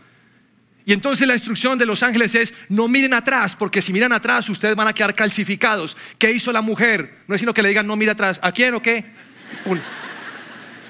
Y 0.85 0.93
entonces 0.93 1.27
la 1.27 1.35
instrucción 1.35 1.77
de 1.77 1.85
los 1.85 2.01
ángeles 2.01 2.33
es, 2.35 2.53
no 2.69 2.87
miren 2.87 3.13
atrás, 3.13 3.55
porque 3.55 3.81
si 3.81 3.93
miran 3.93 4.11
atrás 4.11 4.49
ustedes 4.49 4.75
van 4.75 4.87
a 4.87 4.93
quedar 4.93 5.13
calcificados. 5.13 5.95
¿Qué 6.17 6.31
hizo 6.31 6.51
la 6.51 6.61
mujer? 6.61 7.19
No 7.27 7.35
es 7.35 7.41
sino 7.41 7.53
que 7.53 7.61
le 7.61 7.69
digan, 7.69 7.85
no 7.85 7.95
mire 7.95 8.11
atrás. 8.11 8.39
¿A 8.41 8.51
quién 8.51 8.73
o 8.73 8.81
qué? 8.81 9.05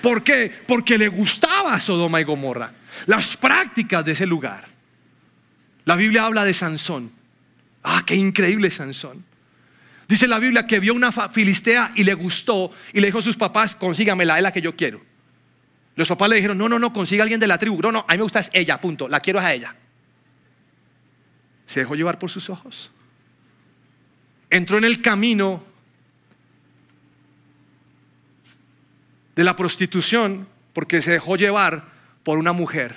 ¿Por 0.02 0.24
qué? 0.24 0.54
Porque 0.68 0.98
le 0.98 1.08
gustaba 1.10 1.80
Sodoma 1.80 2.22
y 2.22 2.24
Gomorra, 2.24 2.72
las 3.08 3.36
prácticas 3.36 4.06
de 4.06 4.14
ese 4.14 4.26
lugar. 4.26 4.68
La 5.86 5.96
Biblia 5.96 6.26
habla 6.26 6.46
de 6.46 6.54
Sansón. 6.54 7.12
Ah, 7.84 8.04
qué 8.06 8.16
increíble 8.16 8.72
Sansón. 8.72 9.26
Dice 10.10 10.28
la 10.28 10.40
Biblia 10.40 10.66
que 10.66 10.80
vio 10.80 10.96
una 10.96 11.12
filistea 11.12 11.92
y 11.94 12.04
le 12.04 12.16
gustó 12.16 12.72
y 12.94 13.00
le 13.00 13.06
dijo 13.06 13.20
a 13.20 13.22
sus 13.22 13.38
papás, 13.38 13.76
consígamela, 13.76 14.38
es 14.38 14.42
la 14.42 14.52
que 14.52 14.60
yo 14.60 14.76
quiero. 14.76 15.00
Los 15.96 16.08
papás 16.08 16.30
le 16.30 16.38
dijeron, 16.38 16.58
no, 16.58 16.68
no, 16.68 16.80
no, 16.80 16.92
consiga 16.92 17.22
a 17.22 17.26
alguien 17.26 17.40
de 17.40 17.46
la 17.46 17.60
tribu. 17.60 17.80
No, 17.80 17.92
no, 17.92 18.06
a 18.08 18.14
mí 18.14 18.18
me 18.18 18.24
gusta 18.24 18.40
es 18.40 18.50
ella, 18.52 18.82
punto. 18.82 19.08
La 19.08 19.20
quiero 19.20 19.40
a 19.40 19.54
ella. 19.54 19.76
Se 21.68 21.82
dejó 21.82 21.94
llevar 21.94 22.18
por 22.18 22.32
sus 22.32 22.50
ojos. 22.50 22.90
Entró 24.50 24.80
en 24.80 24.86
el 24.86 25.00
camino 25.04 25.64
de 29.36 29.44
la 29.44 29.56
prostitución 29.56 30.48
porque 30.74 31.02
se 31.02 31.12
dejó 31.12 31.36
llevar 31.36 31.86
por 32.24 32.40
una 32.40 32.52
mujer 32.52 32.96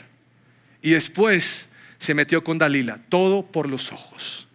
y 0.81 0.93
después 0.93 1.75
se 1.99 2.15
metió 2.15 2.43
con 2.43 2.57
Dalila, 2.57 3.01
todo 3.11 3.45
por 3.45 3.69
los 3.69 3.93
ojos. 3.93 4.49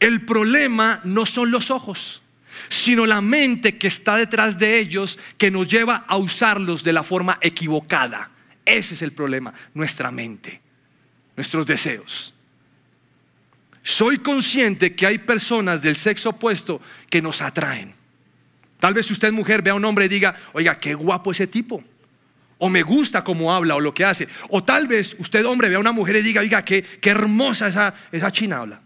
El 0.00 0.22
problema 0.22 1.00
no 1.04 1.26
son 1.26 1.50
los 1.50 1.70
ojos, 1.70 2.22
sino 2.68 3.06
la 3.06 3.20
mente 3.20 3.78
que 3.78 3.86
está 3.86 4.16
detrás 4.16 4.58
de 4.58 4.78
ellos 4.78 5.18
que 5.38 5.50
nos 5.50 5.68
lleva 5.68 6.04
a 6.06 6.16
usarlos 6.16 6.84
de 6.84 6.92
la 6.92 7.02
forma 7.02 7.38
equivocada. 7.40 8.30
Ese 8.64 8.94
es 8.94 9.02
el 9.02 9.12
problema, 9.12 9.54
nuestra 9.74 10.10
mente, 10.10 10.60
nuestros 11.36 11.66
deseos. 11.66 12.34
Soy 13.82 14.18
consciente 14.18 14.96
que 14.96 15.06
hay 15.06 15.18
personas 15.18 15.80
del 15.80 15.96
sexo 15.96 16.30
opuesto 16.30 16.82
que 17.08 17.22
nos 17.22 17.40
atraen. 17.40 17.94
Tal 18.80 18.92
vez 18.92 19.10
usted 19.10 19.32
mujer 19.32 19.62
vea 19.62 19.72
a 19.72 19.76
un 19.76 19.84
hombre 19.84 20.06
y 20.06 20.08
diga, 20.08 20.36
oiga, 20.52 20.78
qué 20.78 20.94
guapo 20.94 21.30
ese 21.30 21.46
tipo. 21.46 21.82
O 22.58 22.68
me 22.68 22.82
gusta 22.82 23.22
cómo 23.22 23.54
habla 23.54 23.76
o 23.76 23.80
lo 23.80 23.94
que 23.94 24.04
hace. 24.04 24.28
O 24.50 24.64
tal 24.64 24.88
vez 24.88 25.14
usted 25.18 25.46
hombre 25.46 25.68
vea 25.68 25.78
a 25.78 25.80
una 25.80 25.92
mujer 25.92 26.16
y 26.16 26.22
diga, 26.22 26.40
oiga, 26.40 26.64
qué, 26.64 26.82
qué 26.82 27.10
hermosa 27.10 27.68
esa, 27.68 27.94
esa 28.10 28.32
china 28.32 28.58
habla. 28.58 28.80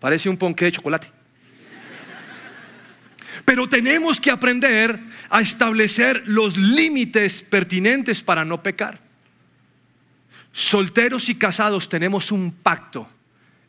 Parece 0.00 0.28
un 0.28 0.36
ponque 0.36 0.66
de 0.66 0.72
chocolate. 0.72 1.10
Pero 3.44 3.68
tenemos 3.68 4.20
que 4.20 4.30
aprender 4.30 4.98
a 5.30 5.40
establecer 5.40 6.22
los 6.26 6.56
límites 6.56 7.42
pertinentes 7.42 8.22
para 8.22 8.44
no 8.44 8.62
pecar. 8.62 9.00
Solteros 10.52 11.28
y 11.28 11.34
casados 11.34 11.88
tenemos 11.88 12.32
un 12.32 12.52
pacto 12.52 13.08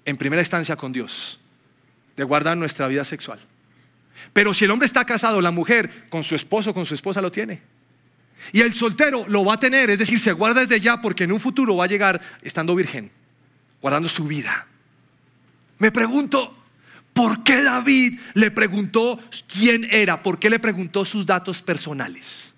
en 0.05 0.17
primera 0.17 0.41
instancia 0.41 0.75
con 0.75 0.91
Dios 0.91 1.39
de 2.17 2.23
guardar 2.23 2.57
nuestra 2.57 2.87
vida 2.87 3.05
sexual. 3.05 3.39
Pero 4.33 4.53
si 4.53 4.65
el 4.65 4.71
hombre 4.71 4.85
está 4.85 5.05
casado, 5.05 5.41
la 5.41 5.51
mujer 5.51 6.07
con 6.09 6.23
su 6.23 6.35
esposo, 6.35 6.73
con 6.73 6.85
su 6.85 6.93
esposa 6.93 7.21
lo 7.21 7.31
tiene. 7.31 7.61
Y 8.51 8.61
el 8.61 8.73
soltero 8.73 9.25
lo 9.27 9.45
va 9.45 9.55
a 9.55 9.59
tener, 9.59 9.89
es 9.89 9.99
decir, 9.99 10.19
se 10.19 10.31
guarda 10.31 10.61
desde 10.61 10.79
ya 10.79 11.01
porque 11.01 11.25
en 11.25 11.31
un 11.31 11.39
futuro 11.39 11.75
va 11.75 11.85
a 11.85 11.87
llegar 11.87 12.21
estando 12.41 12.75
virgen, 12.75 13.11
guardando 13.81 14.09
su 14.09 14.25
vida. 14.25 14.67
Me 15.79 15.91
pregunto, 15.91 16.55
¿por 17.13 17.43
qué 17.43 17.63
David 17.63 18.19
le 18.33 18.51
preguntó 18.51 19.19
quién 19.51 19.87
era? 19.89 20.21
¿Por 20.21 20.37
qué 20.37 20.49
le 20.49 20.59
preguntó 20.59 21.05
sus 21.05 21.25
datos 21.25 21.61
personales? 21.61 22.53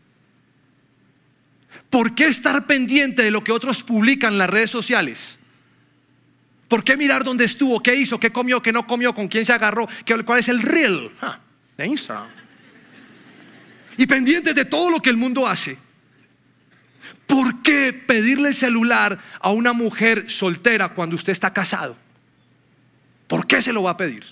¿Por 1.89 2.15
qué 2.15 2.25
estar 2.25 2.65
pendiente 2.65 3.21
de 3.21 3.31
lo 3.31 3.43
que 3.43 3.51
otros 3.51 3.83
publican 3.83 4.33
en 4.33 4.39
las 4.39 4.49
redes 4.49 4.71
sociales? 4.71 5.43
¿Por 6.67 6.83
qué 6.83 6.95
mirar 6.97 7.23
dónde 7.23 7.45
estuvo, 7.45 7.83
qué 7.83 7.95
hizo, 7.95 8.19
qué 8.19 8.31
comió, 8.31 8.61
qué 8.61 8.71
no 8.71 8.87
comió, 8.87 9.13
con 9.13 9.27
quién 9.27 9.45
se 9.45 9.53
agarró, 9.53 9.87
cuál 10.25 10.39
es 10.39 10.47
el 10.47 10.61
real? 10.61 11.11
Y 13.97 14.07
pendientes 14.07 14.55
de 14.55 14.65
todo 14.65 14.89
lo 14.89 14.99
que 14.99 15.09
el 15.09 15.17
mundo 15.17 15.47
hace. 15.47 15.77
¿Por 17.27 17.61
qué 17.61 17.93
pedirle 17.93 18.49
el 18.49 18.55
celular 18.55 19.19
a 19.39 19.51
una 19.51 19.73
mujer 19.73 20.31
soltera 20.31 20.89
cuando 20.89 21.15
usted 21.15 21.33
está 21.33 21.51
casado? 21.51 21.97
¿Por 23.31 23.47
qué 23.47 23.61
se 23.61 23.71
lo 23.71 23.83
va 23.83 23.91
a 23.91 23.95
pedir? 23.95 24.25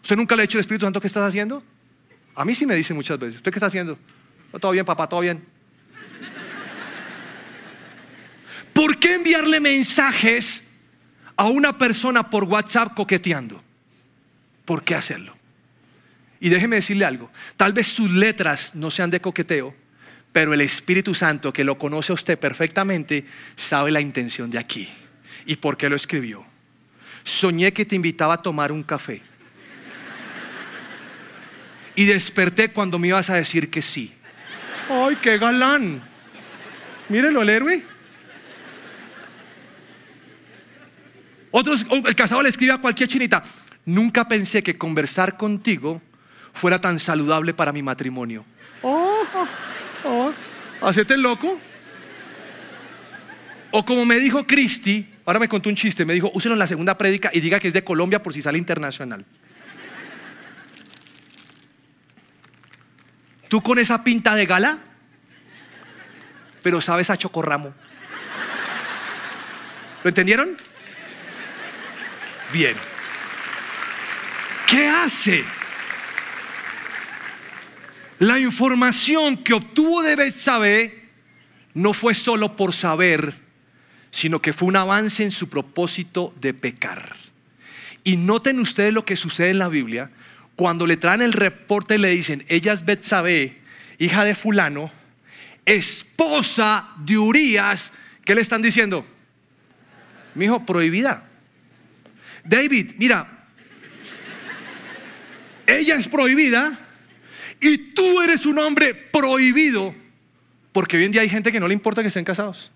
¿Usted 0.00 0.16
nunca 0.16 0.34
le 0.34 0.40
ha 0.40 0.46
dicho 0.46 0.56
al 0.56 0.60
Espíritu 0.60 0.86
Santo 0.86 0.98
qué 0.98 1.08
estás 1.08 1.28
haciendo? 1.28 1.62
A 2.34 2.42
mí 2.46 2.54
sí 2.54 2.64
me 2.64 2.74
dice 2.74 2.94
muchas 2.94 3.18
veces. 3.18 3.36
¿Usted 3.36 3.52
qué 3.52 3.58
está 3.58 3.66
haciendo? 3.66 3.98
Todo 4.58 4.72
bien, 4.72 4.86
papá, 4.86 5.06
todo 5.06 5.20
bien. 5.20 5.44
¿Por 8.72 8.98
qué 8.98 9.16
enviarle 9.16 9.60
mensajes 9.60 10.80
a 11.36 11.48
una 11.48 11.76
persona 11.76 12.30
por 12.30 12.44
WhatsApp 12.44 12.94
coqueteando? 12.94 13.62
¿Por 14.64 14.84
qué 14.84 14.94
hacerlo? 14.94 15.36
Y 16.40 16.48
déjeme 16.48 16.76
decirle 16.76 17.04
algo, 17.04 17.30
tal 17.58 17.74
vez 17.74 17.88
sus 17.88 18.10
letras 18.10 18.74
no 18.74 18.90
sean 18.90 19.10
de 19.10 19.20
coqueteo, 19.20 19.74
pero 20.32 20.54
el 20.54 20.62
Espíritu 20.62 21.14
Santo 21.14 21.52
que 21.52 21.62
lo 21.62 21.76
conoce 21.76 22.12
a 22.12 22.14
usted 22.14 22.38
perfectamente 22.38 23.26
sabe 23.54 23.90
la 23.90 24.00
intención 24.00 24.50
de 24.50 24.56
aquí 24.56 24.88
y 25.44 25.56
por 25.56 25.76
qué 25.76 25.90
lo 25.90 25.96
escribió. 25.96 26.49
Soñé 27.24 27.72
que 27.72 27.84
te 27.84 27.96
invitaba 27.96 28.34
a 28.34 28.42
tomar 28.42 28.72
un 28.72 28.82
café. 28.82 29.22
Y 31.94 32.04
desperté 32.04 32.72
cuando 32.72 32.98
me 32.98 33.08
ibas 33.08 33.30
a 33.30 33.34
decir 33.34 33.70
que 33.70 33.82
sí. 33.82 34.12
¡Ay, 34.88 35.16
qué 35.22 35.38
galán! 35.38 36.02
Mírelo, 37.08 37.42
el 37.42 37.50
héroe. 37.50 37.84
Otros, 41.50 41.84
el 42.06 42.14
casado 42.14 42.42
le 42.42 42.48
escribe 42.48 42.72
a 42.72 42.78
cualquier 42.78 43.08
chinita. 43.08 43.42
Nunca 43.84 44.28
pensé 44.28 44.62
que 44.62 44.78
conversar 44.78 45.36
contigo 45.36 46.00
fuera 46.52 46.80
tan 46.80 46.98
saludable 46.98 47.54
para 47.54 47.72
mi 47.72 47.82
matrimonio. 47.82 48.44
Oh, 48.82 49.22
oh, 50.04 50.32
¿Hacete 50.80 51.14
el 51.14 51.22
loco? 51.22 51.60
O 53.72 53.84
como 53.84 54.04
me 54.04 54.18
dijo 54.18 54.46
Cristi, 54.46 55.09
ahora 55.30 55.38
me 55.38 55.48
contó 55.48 55.68
un 55.68 55.76
chiste, 55.76 56.04
me 56.04 56.12
dijo, 56.12 56.28
úselo 56.34 56.54
en 56.54 56.58
la 56.58 56.66
segunda 56.66 56.98
prédica 56.98 57.30
y 57.32 57.38
diga 57.38 57.60
que 57.60 57.68
es 57.68 57.74
de 57.74 57.84
Colombia 57.84 58.20
por 58.20 58.34
si 58.34 58.42
sale 58.42 58.58
internacional. 58.58 59.24
Tú 63.48 63.62
con 63.62 63.78
esa 63.78 64.02
pinta 64.02 64.34
de 64.34 64.46
gala, 64.46 64.78
pero 66.64 66.80
sabes 66.80 67.10
a 67.10 67.16
chocorramo. 67.16 67.72
¿Lo 70.02 70.08
entendieron? 70.08 70.56
Bien. 72.52 72.74
¿Qué 74.66 74.88
hace? 74.88 75.44
La 78.18 78.40
información 78.40 79.36
que 79.36 79.54
obtuvo 79.54 80.02
de 80.02 80.16
Betsabé 80.16 81.04
no 81.74 81.92
fue 81.92 82.14
solo 82.14 82.56
por 82.56 82.72
saber, 82.72 83.32
sino 84.10 84.40
que 84.40 84.52
fue 84.52 84.68
un 84.68 84.76
avance 84.76 85.24
en 85.24 85.30
su 85.30 85.48
propósito 85.48 86.34
de 86.40 86.54
pecar. 86.54 87.16
Y 88.04 88.16
noten 88.16 88.58
ustedes 88.58 88.92
lo 88.92 89.04
que 89.04 89.16
sucede 89.16 89.50
en 89.50 89.58
la 89.58 89.68
Biblia 89.68 90.10
cuando 90.56 90.86
le 90.86 90.96
traen 90.96 91.22
el 91.22 91.32
reporte 91.32 91.94
y 91.94 91.98
le 91.98 92.10
dicen, 92.10 92.44
ella 92.48 92.72
es 92.72 92.84
Betsabé, 92.84 93.56
hija 93.98 94.24
de 94.24 94.34
fulano, 94.34 94.90
esposa 95.64 96.88
de 96.98 97.16
Urias, 97.16 97.92
¿qué 98.24 98.34
le 98.34 98.40
están 98.40 98.60
diciendo? 98.60 99.06
Mi 100.34 100.46
hijo, 100.46 100.64
prohibida. 100.66 101.24
David, 102.44 102.92
mira, 102.98 103.26
ella 105.66 105.96
es 105.96 106.08
prohibida 106.08 106.78
y 107.60 107.78
tú 107.94 108.20
eres 108.20 108.46
un 108.46 108.58
hombre 108.58 108.94
prohibido, 108.94 109.94
porque 110.72 110.96
hoy 110.96 111.04
en 111.04 111.12
día 111.12 111.22
hay 111.22 111.28
gente 111.28 111.52
que 111.52 111.60
no 111.60 111.68
le 111.68 111.74
importa 111.74 112.02
que 112.02 112.08
estén 112.08 112.24
casados. 112.24 112.70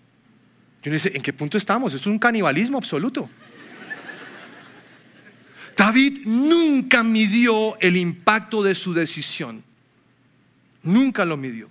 Yo 0.85 0.93
no 0.93 0.99
sé, 0.99 1.13
¿en 1.17 1.23
qué 1.23 1.33
punto 1.33 1.57
estamos? 1.57 1.95
Es 1.95 2.07
un 2.07 2.19
canibalismo 2.19 2.77
absoluto. 2.77 3.29
David 5.77 6.27
nunca 6.27 7.03
midió 7.03 7.81
el 7.81 7.97
impacto 7.97 8.63
de 8.63 8.75
su 8.75 8.93
decisión. 8.93 9.65
Nunca 10.83 11.25
lo 11.25 11.39
midió. 11.39 11.69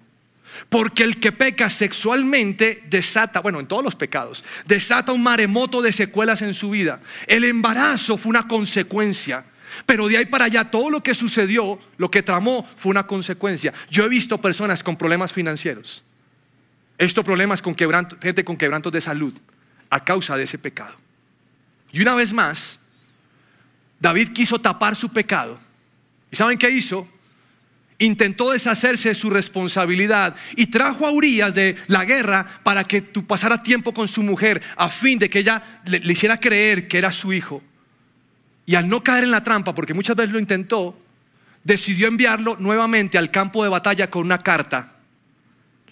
Porque 0.70 1.04
el 1.04 1.20
que 1.20 1.32
peca 1.32 1.70
sexualmente 1.70 2.84
desata, 2.90 3.40
bueno, 3.40 3.60
en 3.60 3.68
todos 3.68 3.84
los 3.84 3.96
pecados, 3.96 4.44
desata 4.66 5.12
un 5.12 5.24
maremoto 5.24 5.82
de 5.82 5.92
secuelas 5.92 6.42
en 6.42 6.56
su 6.56 6.72
vida. 6.72 7.00
El 7.28 7.44
embarazo 7.44 8.18
fue 8.18 8.32
una 8.32 8.48
consecuencia. 8.48 9.46
Pero 9.86 10.08
de 10.08 10.18
ahí 10.18 10.26
para 10.26 10.46
allá, 10.46 10.66
todo 10.66 10.90
lo 10.90 11.02
que 11.02 11.14
sucedió, 11.14 11.80
lo 11.98 12.10
que 12.10 12.24
tramó, 12.24 12.68
fue 12.78 12.90
una 12.90 13.06
consecuencia. 13.06 13.74
Yo 13.90 14.06
he 14.06 14.10
visto 14.10 14.40
personas 14.40 14.84
con 14.84 14.98
problemas 14.98 15.32
financieros. 15.32 16.04
Estos 16.98 17.26
problemas 17.26 17.62
con 17.62 17.76
quebranto, 17.76 18.18
gente 18.22 18.44
con 18.44 18.58
quebrantos 18.58 18.92
de 18.92 19.02
salud 19.02 19.34
a 19.90 20.04
causa 20.04 20.38
de 20.38 20.44
ese 20.44 20.58
pecado. 20.58 20.96
Y 21.92 22.02
una 22.02 22.16
vez 22.16 22.34
más, 22.34 22.80
David 24.00 24.34
quiso 24.34 24.60
tapar 24.60 24.96
su 24.96 25.10
pecado 25.10 25.60
¿Y 26.34 26.36
saben 26.36 26.58
qué 26.58 26.72
hizo? 26.72 27.08
Intentó 28.00 28.50
deshacerse 28.50 29.10
de 29.10 29.14
su 29.14 29.30
responsabilidad 29.30 30.36
y 30.56 30.66
trajo 30.66 31.06
a 31.06 31.12
Urias 31.12 31.54
de 31.54 31.78
la 31.86 32.06
guerra 32.06 32.48
para 32.64 32.86
que 32.86 33.02
tú 33.02 33.28
pasara 33.28 33.62
tiempo 33.62 33.94
con 33.94 34.08
su 34.08 34.24
mujer 34.24 34.60
a 34.76 34.90
fin 34.90 35.20
de 35.20 35.30
que 35.30 35.38
ella 35.38 35.82
le, 35.86 36.00
le 36.00 36.12
hiciera 36.12 36.40
creer 36.40 36.88
que 36.88 36.98
era 36.98 37.12
su 37.12 37.34
hijo. 37.34 37.62
Y 38.66 38.74
al 38.74 38.90
no 38.90 39.04
caer 39.04 39.26
en 39.26 39.30
la 39.30 39.44
trampa, 39.44 39.76
porque 39.76 39.94
muchas 39.94 40.16
veces 40.16 40.32
lo 40.32 40.40
intentó, 40.40 41.00
decidió 41.64 42.08
enviarlo 42.08 42.58
nuevamente 42.60 43.20
al 43.20 43.30
campo 43.30 43.64
de 43.64 43.70
batalla 43.70 44.10
con 44.10 44.24
una 44.24 44.42
carta 44.42 44.93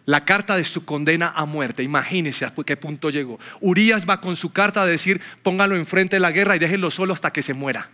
la 0.05 0.25
carta 0.25 0.57
de 0.57 0.65
su 0.65 0.85
condena 0.85 1.33
a 1.35 1.45
muerte. 1.45 1.83
Imagínense 1.83 2.45
a 2.45 2.53
qué 2.65 2.77
punto 2.77 3.09
llegó. 3.09 3.39
Urias 3.59 4.07
va 4.09 4.21
con 4.21 4.35
su 4.35 4.51
carta 4.51 4.81
a 4.81 4.85
decir, 4.85 5.21
póngalo 5.43 5.75
enfrente 5.75 6.15
de 6.15 6.19
la 6.19 6.31
guerra 6.31 6.55
y 6.55 6.59
déjenlo 6.59 6.91
solo 6.91 7.13
hasta 7.13 7.31
que 7.31 7.41
se 7.41 7.53
muera. 7.53 7.89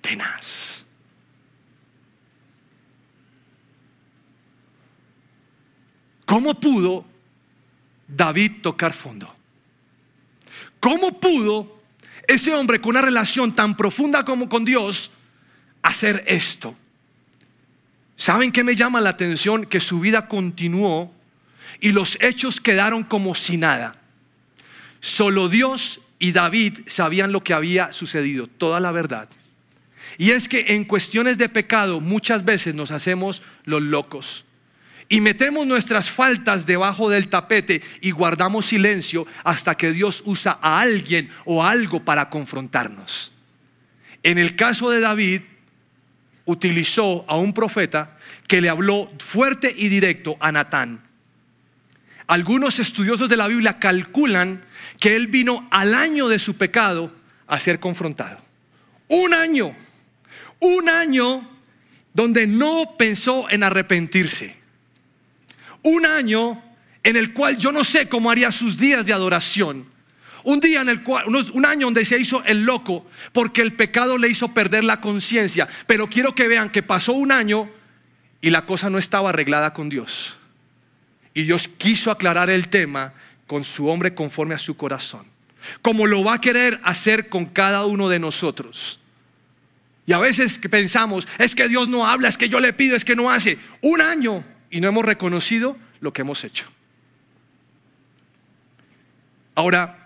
Tenaz. 0.00 0.84
¿Cómo 6.24 6.58
pudo 6.60 7.04
David 8.08 8.60
tocar 8.62 8.92
fondo? 8.92 9.34
¿Cómo 10.80 11.18
pudo 11.18 11.80
ese 12.26 12.52
hombre 12.52 12.80
con 12.80 12.90
una 12.90 13.02
relación 13.02 13.54
tan 13.54 13.76
profunda 13.76 14.24
como 14.24 14.48
con 14.48 14.64
Dios 14.64 15.12
hacer 15.82 16.24
esto? 16.26 16.76
¿Saben 18.16 18.52
qué 18.52 18.64
me 18.64 18.76
llama 18.76 19.00
la 19.00 19.10
atención? 19.10 19.66
Que 19.66 19.80
su 19.80 20.00
vida 20.00 20.28
continuó 20.28 21.14
y 21.80 21.92
los 21.92 22.18
hechos 22.20 22.60
quedaron 22.60 23.04
como 23.04 23.34
si 23.34 23.56
nada. 23.56 23.96
Solo 25.00 25.48
Dios 25.48 26.00
y 26.18 26.32
David 26.32 26.78
sabían 26.88 27.32
lo 27.32 27.44
que 27.44 27.54
había 27.54 27.92
sucedido, 27.92 28.46
toda 28.46 28.80
la 28.80 28.92
verdad. 28.92 29.28
Y 30.18 30.30
es 30.30 30.48
que 30.48 30.74
en 30.74 30.84
cuestiones 30.84 31.36
de 31.36 31.48
pecado 31.48 32.00
muchas 32.00 32.44
veces 32.44 32.74
nos 32.74 32.90
hacemos 32.90 33.42
los 33.64 33.82
locos 33.82 34.46
y 35.08 35.20
metemos 35.20 35.66
nuestras 35.66 36.10
faltas 36.10 36.66
debajo 36.66 37.08
del 37.10 37.28
tapete 37.28 37.82
y 38.00 38.10
guardamos 38.10 38.66
silencio 38.66 39.26
hasta 39.44 39.76
que 39.76 39.92
Dios 39.92 40.22
usa 40.24 40.58
a 40.60 40.80
alguien 40.80 41.30
o 41.44 41.64
algo 41.64 42.04
para 42.04 42.28
confrontarnos. 42.28 43.32
En 44.22 44.38
el 44.38 44.56
caso 44.56 44.90
de 44.90 45.00
David, 45.00 45.42
utilizó 46.46 47.24
a 47.28 47.36
un 47.36 47.52
profeta 47.52 48.16
que 48.48 48.60
le 48.60 48.70
habló 48.70 49.10
fuerte 49.18 49.72
y 49.76 49.88
directo 49.88 50.36
a 50.40 50.50
Natán. 50.50 51.02
Algunos 52.26 52.80
estudiosos 52.80 53.28
de 53.28 53.36
la 53.36 53.46
Biblia 53.46 53.78
calculan 53.78 54.64
que 54.98 55.14
él 55.14 55.26
vino 55.26 55.68
al 55.70 55.94
año 55.94 56.28
de 56.28 56.38
su 56.38 56.56
pecado 56.56 57.12
a 57.46 57.58
ser 57.58 57.78
confrontado. 57.78 58.40
Un 59.08 59.34
año, 59.34 59.74
un 60.58 60.88
año 60.88 61.48
donde 62.12 62.46
no 62.46 62.94
pensó 62.96 63.48
en 63.50 63.62
arrepentirse. 63.62 64.56
Un 65.82 66.06
año 66.06 66.62
en 67.04 67.16
el 67.16 67.32
cual 67.32 67.56
yo 67.58 67.70
no 67.70 67.84
sé 67.84 68.08
cómo 68.08 68.30
haría 68.30 68.50
sus 68.50 68.78
días 68.78 69.06
de 69.06 69.12
adoración 69.12 69.95
un 70.46 70.60
día 70.60 70.80
en 70.80 70.88
el 70.88 71.02
cual, 71.02 71.24
un 71.26 71.66
año 71.66 71.88
donde 71.88 72.04
se 72.04 72.20
hizo 72.20 72.42
el 72.44 72.62
loco 72.62 73.04
porque 73.32 73.62
el 73.62 73.72
pecado 73.72 74.16
le 74.16 74.28
hizo 74.28 74.54
perder 74.54 74.84
la 74.84 75.00
conciencia. 75.00 75.66
Pero 75.88 76.08
quiero 76.08 76.36
que 76.36 76.46
vean 76.46 76.70
que 76.70 76.84
pasó 76.84 77.14
un 77.14 77.32
año 77.32 77.68
y 78.40 78.50
la 78.50 78.64
cosa 78.64 78.88
no 78.88 78.96
estaba 78.96 79.30
arreglada 79.30 79.72
con 79.72 79.88
Dios. 79.88 80.36
Y 81.34 81.42
Dios 81.42 81.66
quiso 81.66 82.12
aclarar 82.12 82.48
el 82.48 82.68
tema 82.68 83.12
con 83.48 83.64
su 83.64 83.88
hombre 83.88 84.14
conforme 84.14 84.54
a 84.54 84.58
su 84.58 84.76
corazón. 84.76 85.26
Como 85.82 86.06
lo 86.06 86.22
va 86.22 86.34
a 86.34 86.40
querer 86.40 86.78
hacer 86.84 87.28
con 87.28 87.46
cada 87.46 87.84
uno 87.84 88.08
de 88.08 88.20
nosotros. 88.20 89.00
Y 90.06 90.12
a 90.12 90.18
veces 90.20 90.58
pensamos, 90.70 91.26
es 91.38 91.56
que 91.56 91.68
Dios 91.68 91.88
no 91.88 92.06
habla, 92.06 92.28
es 92.28 92.38
que 92.38 92.48
yo 92.48 92.60
le 92.60 92.72
pido, 92.72 92.94
es 92.94 93.04
que 93.04 93.16
no 93.16 93.32
hace. 93.32 93.58
Un 93.82 94.00
año 94.00 94.44
y 94.70 94.80
no 94.80 94.86
hemos 94.86 95.04
reconocido 95.04 95.76
lo 95.98 96.12
que 96.12 96.22
hemos 96.22 96.44
hecho. 96.44 96.66
Ahora, 99.56 100.05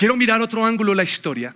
quiero 0.00 0.16
mirar 0.16 0.40
otro 0.40 0.64
ángulo 0.64 0.92
de 0.92 0.96
la 0.96 1.02
historia. 1.02 1.54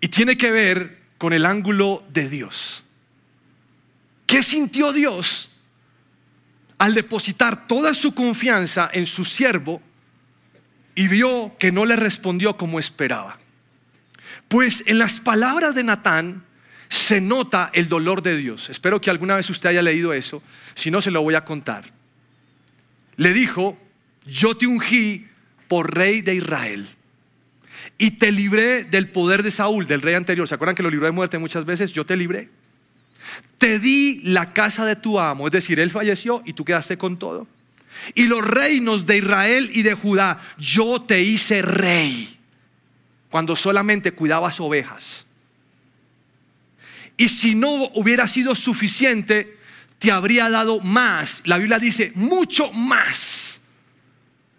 Y 0.00 0.08
tiene 0.08 0.36
que 0.36 0.50
ver 0.50 0.98
con 1.18 1.32
el 1.32 1.46
ángulo 1.46 2.02
de 2.12 2.28
Dios. 2.28 2.82
¿Qué 4.26 4.42
sintió 4.42 4.92
Dios 4.92 5.50
al 6.78 6.94
depositar 6.94 7.68
toda 7.68 7.94
su 7.94 8.12
confianza 8.12 8.90
en 8.92 9.06
su 9.06 9.24
siervo 9.24 9.80
y 10.96 11.06
vio 11.06 11.56
que 11.60 11.70
no 11.70 11.86
le 11.86 11.94
respondió 11.94 12.56
como 12.56 12.80
esperaba? 12.80 13.38
Pues 14.48 14.82
en 14.86 14.98
las 14.98 15.20
palabras 15.20 15.76
de 15.76 15.84
Natán 15.84 16.42
se 16.88 17.20
nota 17.20 17.70
el 17.72 17.88
dolor 17.88 18.20
de 18.20 18.36
Dios. 18.36 18.68
Espero 18.68 19.00
que 19.00 19.10
alguna 19.10 19.36
vez 19.36 19.48
usted 19.48 19.68
haya 19.68 19.80
leído 19.80 20.12
eso, 20.12 20.42
si 20.74 20.90
no 20.90 21.00
se 21.00 21.12
lo 21.12 21.22
voy 21.22 21.36
a 21.36 21.44
contar. 21.44 21.92
Le 23.14 23.32
dijo, 23.32 23.78
yo 24.24 24.56
te 24.56 24.66
ungí 24.66 25.28
por 25.68 25.94
rey 25.94 26.22
de 26.22 26.34
Israel. 26.34 26.88
Y 27.98 28.12
te 28.12 28.30
libré 28.30 28.84
del 28.84 29.08
poder 29.08 29.42
de 29.42 29.50
Saúl, 29.50 29.86
del 29.86 30.02
rey 30.02 30.14
anterior. 30.14 30.46
¿Se 30.46 30.54
acuerdan 30.54 30.74
que 30.74 30.82
lo 30.82 30.90
libró 30.90 31.06
de 31.06 31.12
muerte 31.12 31.38
muchas 31.38 31.64
veces? 31.64 31.92
Yo 31.92 32.04
te 32.04 32.16
libré. 32.16 32.50
Te 33.58 33.78
di 33.78 34.20
la 34.24 34.52
casa 34.52 34.84
de 34.84 34.96
tu 34.96 35.18
amo, 35.18 35.46
es 35.46 35.52
decir, 35.52 35.80
él 35.80 35.90
falleció 35.90 36.42
y 36.44 36.52
tú 36.52 36.64
quedaste 36.64 36.98
con 36.98 37.18
todo. 37.18 37.46
Y 38.14 38.24
los 38.24 38.44
reinos 38.44 39.06
de 39.06 39.18
Israel 39.18 39.70
y 39.72 39.82
de 39.82 39.94
Judá, 39.94 40.40
yo 40.58 41.00
te 41.02 41.22
hice 41.22 41.62
rey 41.62 42.36
cuando 43.30 43.56
solamente 43.56 44.12
cuidabas 44.12 44.60
ovejas. 44.60 45.26
Y 47.16 47.28
si 47.28 47.54
no 47.54 47.90
hubiera 47.94 48.28
sido 48.28 48.54
suficiente, 48.54 49.56
te 49.98 50.10
habría 50.10 50.50
dado 50.50 50.80
más. 50.80 51.42
La 51.46 51.56
Biblia 51.56 51.78
dice, 51.78 52.12
mucho 52.14 52.70
más 52.72 53.45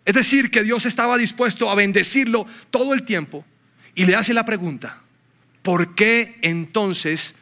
es 0.08 0.14
decir, 0.14 0.50
que 0.50 0.64
Dios 0.64 0.86
estaba 0.86 1.18
dispuesto 1.18 1.70
a 1.70 1.76
bendecirlo 1.76 2.48
todo 2.72 2.94
el 2.94 3.04
tiempo 3.04 3.44
y 3.94 4.06
le 4.06 4.16
hace 4.16 4.34
la 4.34 4.46
pregunta, 4.46 5.02
¿por 5.62 5.96
qué 5.96 6.38
entonces 6.42 7.36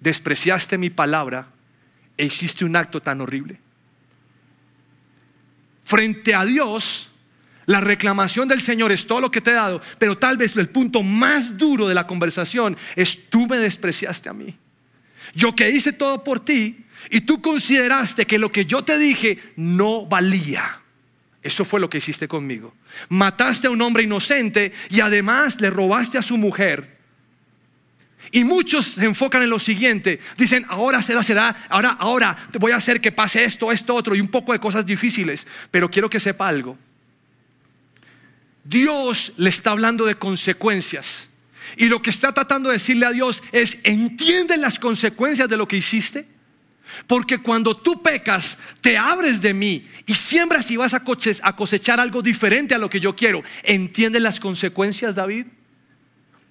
despreciaste 0.00 0.78
mi 0.78 0.90
palabra 0.90 1.48
e 2.16 2.26
hiciste 2.26 2.64
un 2.64 2.76
acto 2.76 3.02
tan 3.02 3.20
horrible? 3.20 3.58
Frente 5.82 6.36
a 6.36 6.44
Dios, 6.44 7.10
la 7.64 7.80
reclamación 7.80 8.46
del 8.46 8.60
Señor 8.60 8.92
es 8.92 9.08
todo 9.08 9.20
lo 9.20 9.32
que 9.32 9.40
te 9.40 9.50
he 9.50 9.54
dado, 9.54 9.82
pero 9.98 10.16
tal 10.16 10.36
vez 10.36 10.54
el 10.54 10.68
punto 10.68 11.02
más 11.02 11.58
duro 11.58 11.88
de 11.88 11.96
la 11.96 12.06
conversación 12.06 12.76
es 12.94 13.28
tú 13.28 13.48
me 13.48 13.58
despreciaste 13.58 14.28
a 14.28 14.32
mí. 14.32 14.56
Yo 15.34 15.56
que 15.56 15.68
hice 15.68 15.92
todo 15.92 16.22
por 16.22 16.38
ti 16.44 16.86
y 17.10 17.22
tú 17.22 17.42
consideraste 17.42 18.24
que 18.24 18.38
lo 18.38 18.52
que 18.52 18.66
yo 18.66 18.84
te 18.84 19.00
dije 19.00 19.42
no 19.56 20.06
valía. 20.06 20.85
Eso 21.46 21.64
fue 21.64 21.78
lo 21.78 21.88
que 21.88 21.98
hiciste 21.98 22.26
conmigo. 22.26 22.74
Mataste 23.08 23.68
a 23.68 23.70
un 23.70 23.80
hombre 23.80 24.02
inocente 24.02 24.72
y 24.90 24.98
además 25.00 25.60
le 25.60 25.70
robaste 25.70 26.18
a 26.18 26.22
su 26.22 26.36
mujer. 26.36 26.96
Y 28.32 28.42
muchos 28.42 28.86
se 28.86 29.04
enfocan 29.04 29.44
en 29.44 29.50
lo 29.50 29.60
siguiente. 29.60 30.18
Dicen, 30.36 30.66
ahora 30.68 31.00
será, 31.02 31.22
será, 31.22 31.56
ahora, 31.68 31.90
ahora 32.00 32.36
voy 32.58 32.72
a 32.72 32.76
hacer 32.76 33.00
que 33.00 33.12
pase 33.12 33.44
esto, 33.44 33.70
esto, 33.70 33.94
otro 33.94 34.16
y 34.16 34.20
un 34.20 34.26
poco 34.26 34.52
de 34.52 34.58
cosas 34.58 34.84
difíciles. 34.84 35.46
Pero 35.70 35.88
quiero 35.88 36.10
que 36.10 36.18
sepa 36.18 36.48
algo. 36.48 36.76
Dios 38.64 39.34
le 39.36 39.50
está 39.50 39.70
hablando 39.70 40.04
de 40.04 40.16
consecuencias. 40.16 41.38
Y 41.76 41.86
lo 41.86 42.02
que 42.02 42.10
está 42.10 42.34
tratando 42.34 42.70
de 42.70 42.74
decirle 42.74 43.06
a 43.06 43.12
Dios 43.12 43.40
es, 43.52 43.78
¿entienden 43.84 44.62
las 44.62 44.80
consecuencias 44.80 45.48
de 45.48 45.56
lo 45.56 45.68
que 45.68 45.76
hiciste? 45.76 46.26
Porque 47.06 47.38
cuando 47.38 47.76
tú 47.76 48.02
pecas, 48.02 48.58
te 48.80 48.96
abres 48.96 49.40
de 49.40 49.54
mí 49.54 49.86
y 50.06 50.14
siembras 50.14 50.70
y 50.70 50.76
vas 50.76 50.94
a 50.94 51.04
cosechar 51.54 52.00
algo 52.00 52.22
diferente 52.22 52.74
a 52.74 52.78
lo 52.78 52.88
que 52.88 53.00
yo 53.00 53.14
quiero. 53.16 53.42
¿Entiendes 53.62 54.22
las 54.22 54.40
consecuencias, 54.40 55.14
David? 55.14 55.46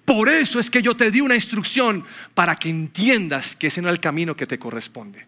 Por 0.04 0.28
eso 0.28 0.60
es 0.60 0.70
que 0.70 0.82
yo 0.82 0.96
te 0.96 1.10
di 1.10 1.20
una 1.20 1.34
instrucción 1.34 2.04
para 2.34 2.54
que 2.54 2.68
entiendas 2.68 3.56
que 3.56 3.66
ese 3.66 3.82
no 3.82 3.88
es 3.88 3.94
el 3.94 4.00
camino 4.00 4.36
que 4.36 4.46
te 4.46 4.58
corresponde. 4.58 5.26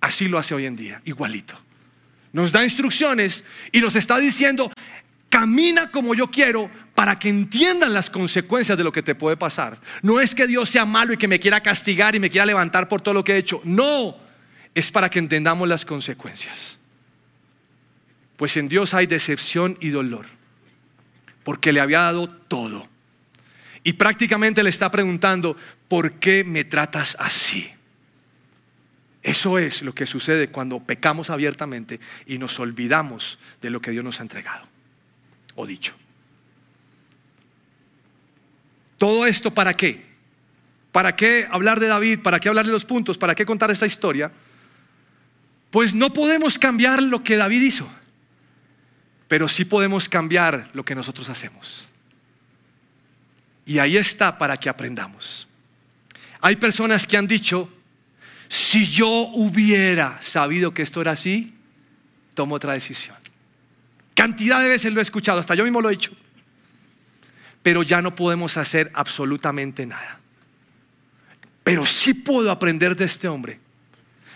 Así 0.00 0.28
lo 0.28 0.38
hace 0.38 0.54
hoy 0.54 0.64
en 0.64 0.76
día, 0.76 1.02
igualito. 1.04 1.60
Nos 2.32 2.52
da 2.52 2.62
instrucciones 2.62 3.44
y 3.72 3.80
nos 3.80 3.96
está 3.96 4.18
diciendo, 4.18 4.70
camina 5.28 5.90
como 5.90 6.14
yo 6.14 6.30
quiero 6.30 6.70
para 6.98 7.16
que 7.16 7.28
entiendan 7.28 7.92
las 7.92 8.10
consecuencias 8.10 8.76
de 8.76 8.82
lo 8.82 8.90
que 8.90 9.04
te 9.04 9.14
puede 9.14 9.36
pasar. 9.36 9.78
No 10.02 10.18
es 10.18 10.34
que 10.34 10.48
Dios 10.48 10.68
sea 10.68 10.84
malo 10.84 11.12
y 11.12 11.16
que 11.16 11.28
me 11.28 11.38
quiera 11.38 11.60
castigar 11.60 12.16
y 12.16 12.18
me 12.18 12.28
quiera 12.28 12.44
levantar 12.44 12.88
por 12.88 13.00
todo 13.02 13.14
lo 13.14 13.22
que 13.22 13.34
he 13.34 13.38
hecho. 13.38 13.60
No, 13.62 14.16
es 14.74 14.90
para 14.90 15.08
que 15.08 15.20
entendamos 15.20 15.68
las 15.68 15.84
consecuencias. 15.84 16.80
Pues 18.36 18.56
en 18.56 18.68
Dios 18.68 18.94
hay 18.94 19.06
decepción 19.06 19.78
y 19.80 19.90
dolor, 19.90 20.26
porque 21.44 21.72
le 21.72 21.78
había 21.78 22.00
dado 22.00 22.28
todo. 22.28 22.88
Y 23.84 23.92
prácticamente 23.92 24.64
le 24.64 24.70
está 24.70 24.90
preguntando, 24.90 25.56
¿por 25.86 26.14
qué 26.14 26.42
me 26.42 26.64
tratas 26.64 27.16
así? 27.20 27.70
Eso 29.22 29.60
es 29.60 29.82
lo 29.82 29.94
que 29.94 30.04
sucede 30.04 30.48
cuando 30.48 30.80
pecamos 30.80 31.30
abiertamente 31.30 32.00
y 32.26 32.38
nos 32.38 32.58
olvidamos 32.58 33.38
de 33.62 33.70
lo 33.70 33.80
que 33.80 33.92
Dios 33.92 34.04
nos 34.04 34.18
ha 34.18 34.24
entregado 34.24 34.66
o 35.54 35.64
dicho. 35.64 35.94
¿Todo 38.98 39.26
esto 39.26 39.52
para 39.52 39.74
qué? 39.74 40.06
¿Para 40.92 41.14
qué 41.14 41.46
hablar 41.50 41.80
de 41.80 41.86
David? 41.86 42.20
¿Para 42.20 42.40
qué 42.40 42.48
hablar 42.48 42.66
de 42.66 42.72
los 42.72 42.84
puntos? 42.84 43.16
¿Para 43.16 43.34
qué 43.34 43.46
contar 43.46 43.70
esta 43.70 43.86
historia? 43.86 44.32
Pues 45.70 45.94
no 45.94 46.12
podemos 46.12 46.58
cambiar 46.58 47.02
lo 47.02 47.22
que 47.22 47.36
David 47.36 47.62
hizo, 47.62 47.88
pero 49.28 49.48
sí 49.48 49.64
podemos 49.64 50.08
cambiar 50.08 50.70
lo 50.72 50.84
que 50.84 50.94
nosotros 50.94 51.28
hacemos. 51.28 51.88
Y 53.64 53.78
ahí 53.78 53.96
está 53.96 54.38
para 54.38 54.56
que 54.56 54.68
aprendamos. 54.68 55.46
Hay 56.40 56.56
personas 56.56 57.06
que 57.06 57.16
han 57.16 57.26
dicho, 57.26 57.68
si 58.48 58.86
yo 58.86 59.08
hubiera 59.08 60.20
sabido 60.22 60.72
que 60.72 60.82
esto 60.82 61.02
era 61.02 61.12
así, 61.12 61.54
tomo 62.34 62.54
otra 62.54 62.72
decisión. 62.72 63.16
Cantidad 64.14 64.62
de 64.62 64.68
veces 64.68 64.92
lo 64.92 65.00
he 65.00 65.02
escuchado, 65.02 65.38
hasta 65.38 65.54
yo 65.54 65.64
mismo 65.64 65.80
lo 65.80 65.90
he 65.90 65.92
dicho. 65.92 66.12
Pero 67.68 67.82
ya 67.82 68.00
no 68.00 68.14
podemos 68.14 68.56
hacer 68.56 68.90
absolutamente 68.94 69.84
nada. 69.84 70.20
Pero 71.62 71.84
sí 71.84 72.14
puedo 72.14 72.50
aprender 72.50 72.96
de 72.96 73.04
este 73.04 73.28
hombre, 73.28 73.60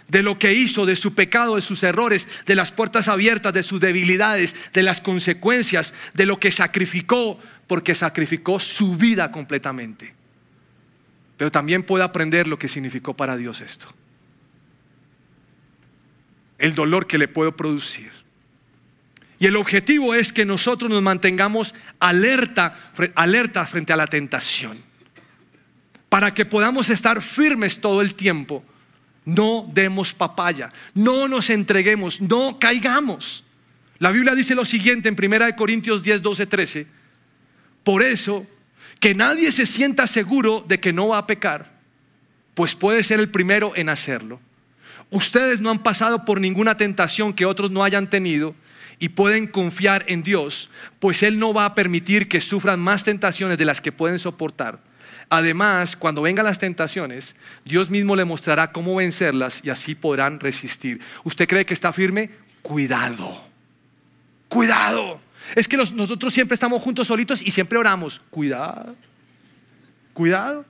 de 0.06 0.22
lo 0.22 0.38
que 0.38 0.52
hizo, 0.52 0.84
de 0.84 0.96
su 0.96 1.14
pecado, 1.14 1.56
de 1.56 1.62
sus 1.62 1.82
errores, 1.82 2.28
de 2.44 2.54
las 2.54 2.72
puertas 2.72 3.08
abiertas, 3.08 3.54
de 3.54 3.62
sus 3.62 3.80
debilidades, 3.80 4.54
de 4.74 4.82
las 4.82 5.00
consecuencias, 5.00 5.94
de 6.12 6.26
lo 6.26 6.38
que 6.38 6.50
sacrificó, 6.50 7.40
porque 7.68 7.94
sacrificó 7.94 8.60
su 8.60 8.98
vida 8.98 9.32
completamente. 9.32 10.14
Pero 11.38 11.50
también 11.50 11.84
puedo 11.84 12.04
aprender 12.04 12.46
lo 12.46 12.58
que 12.58 12.68
significó 12.68 13.16
para 13.16 13.38
Dios 13.38 13.62
esto. 13.62 13.88
El 16.58 16.74
dolor 16.74 17.06
que 17.06 17.16
le 17.16 17.28
puedo 17.28 17.56
producir. 17.56 18.12
Y 19.42 19.46
el 19.46 19.56
objetivo 19.56 20.14
es 20.14 20.32
que 20.32 20.44
nosotros 20.44 20.88
nos 20.88 21.02
mantengamos 21.02 21.74
alerta, 21.98 22.78
alerta 23.16 23.66
frente 23.66 23.92
a 23.92 23.96
la 23.96 24.06
tentación. 24.06 24.78
Para 26.08 26.32
que 26.32 26.44
podamos 26.46 26.90
estar 26.90 27.20
firmes 27.20 27.80
todo 27.80 28.02
el 28.02 28.14
tiempo. 28.14 28.64
No 29.24 29.68
demos 29.74 30.12
papaya, 30.12 30.72
no 30.94 31.26
nos 31.26 31.50
entreguemos, 31.50 32.20
no 32.20 32.60
caigamos. 32.60 33.42
La 33.98 34.12
Biblia 34.12 34.36
dice 34.36 34.54
lo 34.54 34.64
siguiente 34.64 35.08
en 35.08 35.16
1 35.20 35.56
Corintios 35.56 36.04
10, 36.04 36.22
12, 36.22 36.46
13. 36.46 36.86
Por 37.82 38.04
eso, 38.04 38.46
que 39.00 39.12
nadie 39.12 39.50
se 39.50 39.66
sienta 39.66 40.06
seguro 40.06 40.64
de 40.68 40.78
que 40.78 40.92
no 40.92 41.08
va 41.08 41.18
a 41.18 41.26
pecar, 41.26 41.80
pues 42.54 42.76
puede 42.76 43.02
ser 43.02 43.18
el 43.18 43.28
primero 43.28 43.72
en 43.74 43.88
hacerlo. 43.88 44.38
Ustedes 45.10 45.60
no 45.60 45.72
han 45.72 45.82
pasado 45.82 46.24
por 46.24 46.40
ninguna 46.40 46.76
tentación 46.76 47.32
que 47.32 47.44
otros 47.44 47.72
no 47.72 47.82
hayan 47.82 48.08
tenido 48.08 48.54
y 48.98 49.10
pueden 49.10 49.46
confiar 49.46 50.04
en 50.08 50.22
Dios, 50.22 50.70
pues 50.98 51.22
Él 51.22 51.38
no 51.38 51.52
va 51.52 51.64
a 51.64 51.74
permitir 51.74 52.28
que 52.28 52.40
sufran 52.40 52.80
más 52.80 53.04
tentaciones 53.04 53.58
de 53.58 53.64
las 53.64 53.80
que 53.80 53.92
pueden 53.92 54.18
soportar. 54.18 54.80
Además, 55.28 55.96
cuando 55.96 56.22
vengan 56.22 56.44
las 56.44 56.58
tentaciones, 56.58 57.36
Dios 57.64 57.88
mismo 57.88 58.16
le 58.16 58.24
mostrará 58.24 58.70
cómo 58.70 58.96
vencerlas 58.96 59.64
y 59.64 59.70
así 59.70 59.94
podrán 59.94 60.40
resistir. 60.40 61.00
¿Usted 61.24 61.48
cree 61.48 61.64
que 61.64 61.74
está 61.74 61.92
firme? 61.92 62.30
Cuidado, 62.60 63.42
cuidado. 64.48 65.20
Es 65.56 65.66
que 65.66 65.76
nosotros 65.76 66.32
siempre 66.32 66.54
estamos 66.54 66.82
juntos 66.82 67.06
solitos 67.06 67.42
y 67.42 67.50
siempre 67.50 67.78
oramos. 67.78 68.20
Cuidado, 68.30 68.94
cuidado. 70.12 70.64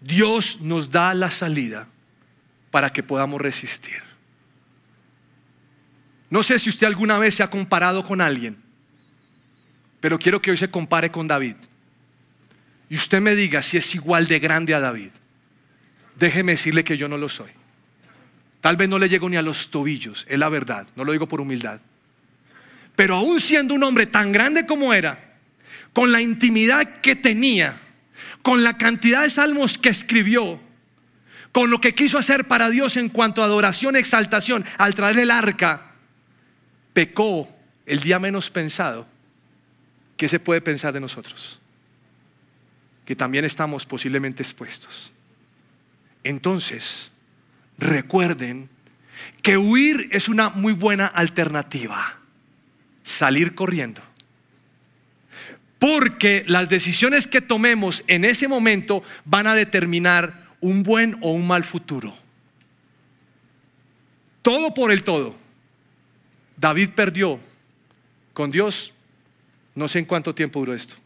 Dios 0.00 0.60
nos 0.60 0.90
da 0.90 1.14
la 1.14 1.30
salida 1.30 1.86
para 2.70 2.90
que 2.90 3.02
podamos 3.02 3.40
resistir. 3.40 4.11
No 6.32 6.42
sé 6.42 6.58
si 6.58 6.70
usted 6.70 6.86
alguna 6.86 7.18
vez 7.18 7.34
se 7.34 7.42
ha 7.42 7.50
comparado 7.50 8.06
con 8.06 8.22
alguien, 8.22 8.56
pero 10.00 10.18
quiero 10.18 10.40
que 10.40 10.50
hoy 10.50 10.56
se 10.56 10.70
compare 10.70 11.12
con 11.12 11.28
David. 11.28 11.56
Y 12.88 12.94
usted 12.94 13.20
me 13.20 13.34
diga 13.34 13.60
si 13.60 13.76
es 13.76 13.94
igual 13.94 14.26
de 14.26 14.38
grande 14.38 14.72
a 14.72 14.80
David. 14.80 15.10
Déjeme 16.16 16.52
decirle 16.52 16.84
que 16.84 16.96
yo 16.96 17.06
no 17.06 17.18
lo 17.18 17.28
soy. 17.28 17.50
Tal 18.62 18.78
vez 18.78 18.88
no 18.88 18.98
le 18.98 19.10
llego 19.10 19.28
ni 19.28 19.36
a 19.36 19.42
los 19.42 19.70
tobillos, 19.70 20.24
es 20.26 20.38
la 20.38 20.48
verdad, 20.48 20.86
no 20.96 21.04
lo 21.04 21.12
digo 21.12 21.28
por 21.28 21.42
humildad. 21.42 21.82
Pero 22.96 23.16
aún 23.16 23.38
siendo 23.38 23.74
un 23.74 23.82
hombre 23.82 24.06
tan 24.06 24.32
grande 24.32 24.64
como 24.64 24.94
era, 24.94 25.34
con 25.92 26.12
la 26.12 26.22
intimidad 26.22 27.02
que 27.02 27.14
tenía, 27.14 27.76
con 28.40 28.64
la 28.64 28.78
cantidad 28.78 29.20
de 29.20 29.28
salmos 29.28 29.76
que 29.76 29.90
escribió, 29.90 30.58
con 31.52 31.68
lo 31.68 31.78
que 31.78 31.94
quiso 31.94 32.16
hacer 32.16 32.46
para 32.46 32.70
Dios 32.70 32.96
en 32.96 33.10
cuanto 33.10 33.42
a 33.42 33.44
adoración, 33.44 33.96
exaltación, 33.96 34.64
al 34.78 34.94
traer 34.94 35.18
el 35.18 35.30
arca, 35.30 35.91
pecó 36.92 37.48
el 37.86 38.00
día 38.00 38.18
menos 38.18 38.50
pensado, 38.50 39.06
¿qué 40.16 40.28
se 40.28 40.40
puede 40.40 40.60
pensar 40.60 40.92
de 40.92 41.00
nosotros? 41.00 41.58
Que 43.04 43.16
también 43.16 43.44
estamos 43.44 43.86
posiblemente 43.86 44.42
expuestos. 44.42 45.12
Entonces, 46.24 47.10
recuerden 47.78 48.68
que 49.42 49.56
huir 49.56 50.08
es 50.12 50.28
una 50.28 50.50
muy 50.50 50.72
buena 50.72 51.06
alternativa. 51.06 52.18
Salir 53.02 53.54
corriendo. 53.54 54.00
Porque 55.78 56.44
las 56.46 56.68
decisiones 56.68 57.26
que 57.26 57.40
tomemos 57.40 58.04
en 58.06 58.24
ese 58.24 58.46
momento 58.46 59.02
van 59.24 59.48
a 59.48 59.56
determinar 59.56 60.54
un 60.60 60.84
buen 60.84 61.18
o 61.20 61.32
un 61.32 61.46
mal 61.46 61.64
futuro. 61.64 62.16
Todo 64.42 64.74
por 64.74 64.92
el 64.92 65.02
todo. 65.02 65.41
David 66.56 66.90
perdió 66.94 67.38
con 68.32 68.50
Dios, 68.50 68.92
no 69.74 69.88
sé 69.88 69.98
en 69.98 70.04
cuánto 70.04 70.34
tiempo 70.34 70.60
duró 70.60 70.74
esto, 70.74 70.96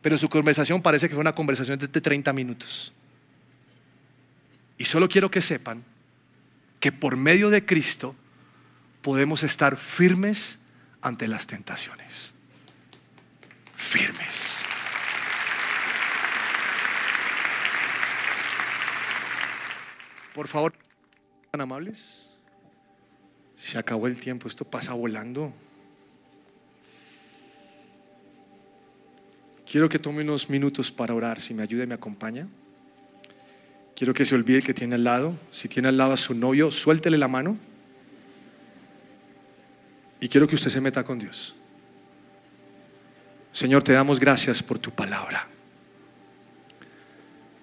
pero 0.00 0.18
su 0.18 0.28
conversación 0.28 0.82
parece 0.82 1.08
que 1.08 1.14
fue 1.14 1.20
una 1.20 1.34
conversación 1.34 1.78
de 1.78 1.88
30 1.88 2.32
minutos. 2.32 2.92
Y 4.78 4.84
solo 4.84 5.08
quiero 5.08 5.30
que 5.30 5.40
sepan 5.40 5.84
que 6.80 6.90
por 6.90 7.16
medio 7.16 7.50
de 7.50 7.64
Cristo 7.64 8.16
podemos 9.02 9.44
estar 9.44 9.76
firmes 9.76 10.58
ante 11.00 11.28
las 11.28 11.46
tentaciones. 11.46 12.32
Firmes. 13.76 14.56
Por 20.34 20.48
favor, 20.48 20.72
tan 21.50 21.60
amables. 21.60 22.31
Se 23.62 23.78
acabó 23.78 24.08
el 24.08 24.18
tiempo, 24.18 24.48
esto 24.48 24.64
pasa 24.64 24.92
volando. 24.92 25.52
Quiero 29.70 29.88
que 29.88 30.00
tome 30.00 30.22
unos 30.22 30.50
minutos 30.50 30.90
para 30.90 31.14
orar, 31.14 31.40
si 31.40 31.54
me 31.54 31.62
ayuda 31.62 31.84
y 31.84 31.86
me 31.86 31.94
acompaña. 31.94 32.48
Quiero 33.94 34.14
que 34.14 34.24
se 34.24 34.34
olvide 34.34 34.62
que 34.62 34.74
tiene 34.74 34.96
al 34.96 35.04
lado. 35.04 35.38
Si 35.52 35.68
tiene 35.68 35.90
al 35.90 35.96
lado 35.96 36.12
a 36.12 36.16
su 36.16 36.34
novio, 36.34 36.72
suéltele 36.72 37.16
la 37.16 37.28
mano. 37.28 37.56
Y 40.18 40.28
quiero 40.28 40.48
que 40.48 40.56
usted 40.56 40.70
se 40.70 40.80
meta 40.80 41.04
con 41.04 41.20
Dios. 41.20 41.54
Señor, 43.52 43.84
te 43.84 43.92
damos 43.92 44.18
gracias 44.18 44.60
por 44.60 44.80
tu 44.80 44.90
palabra. 44.90 45.46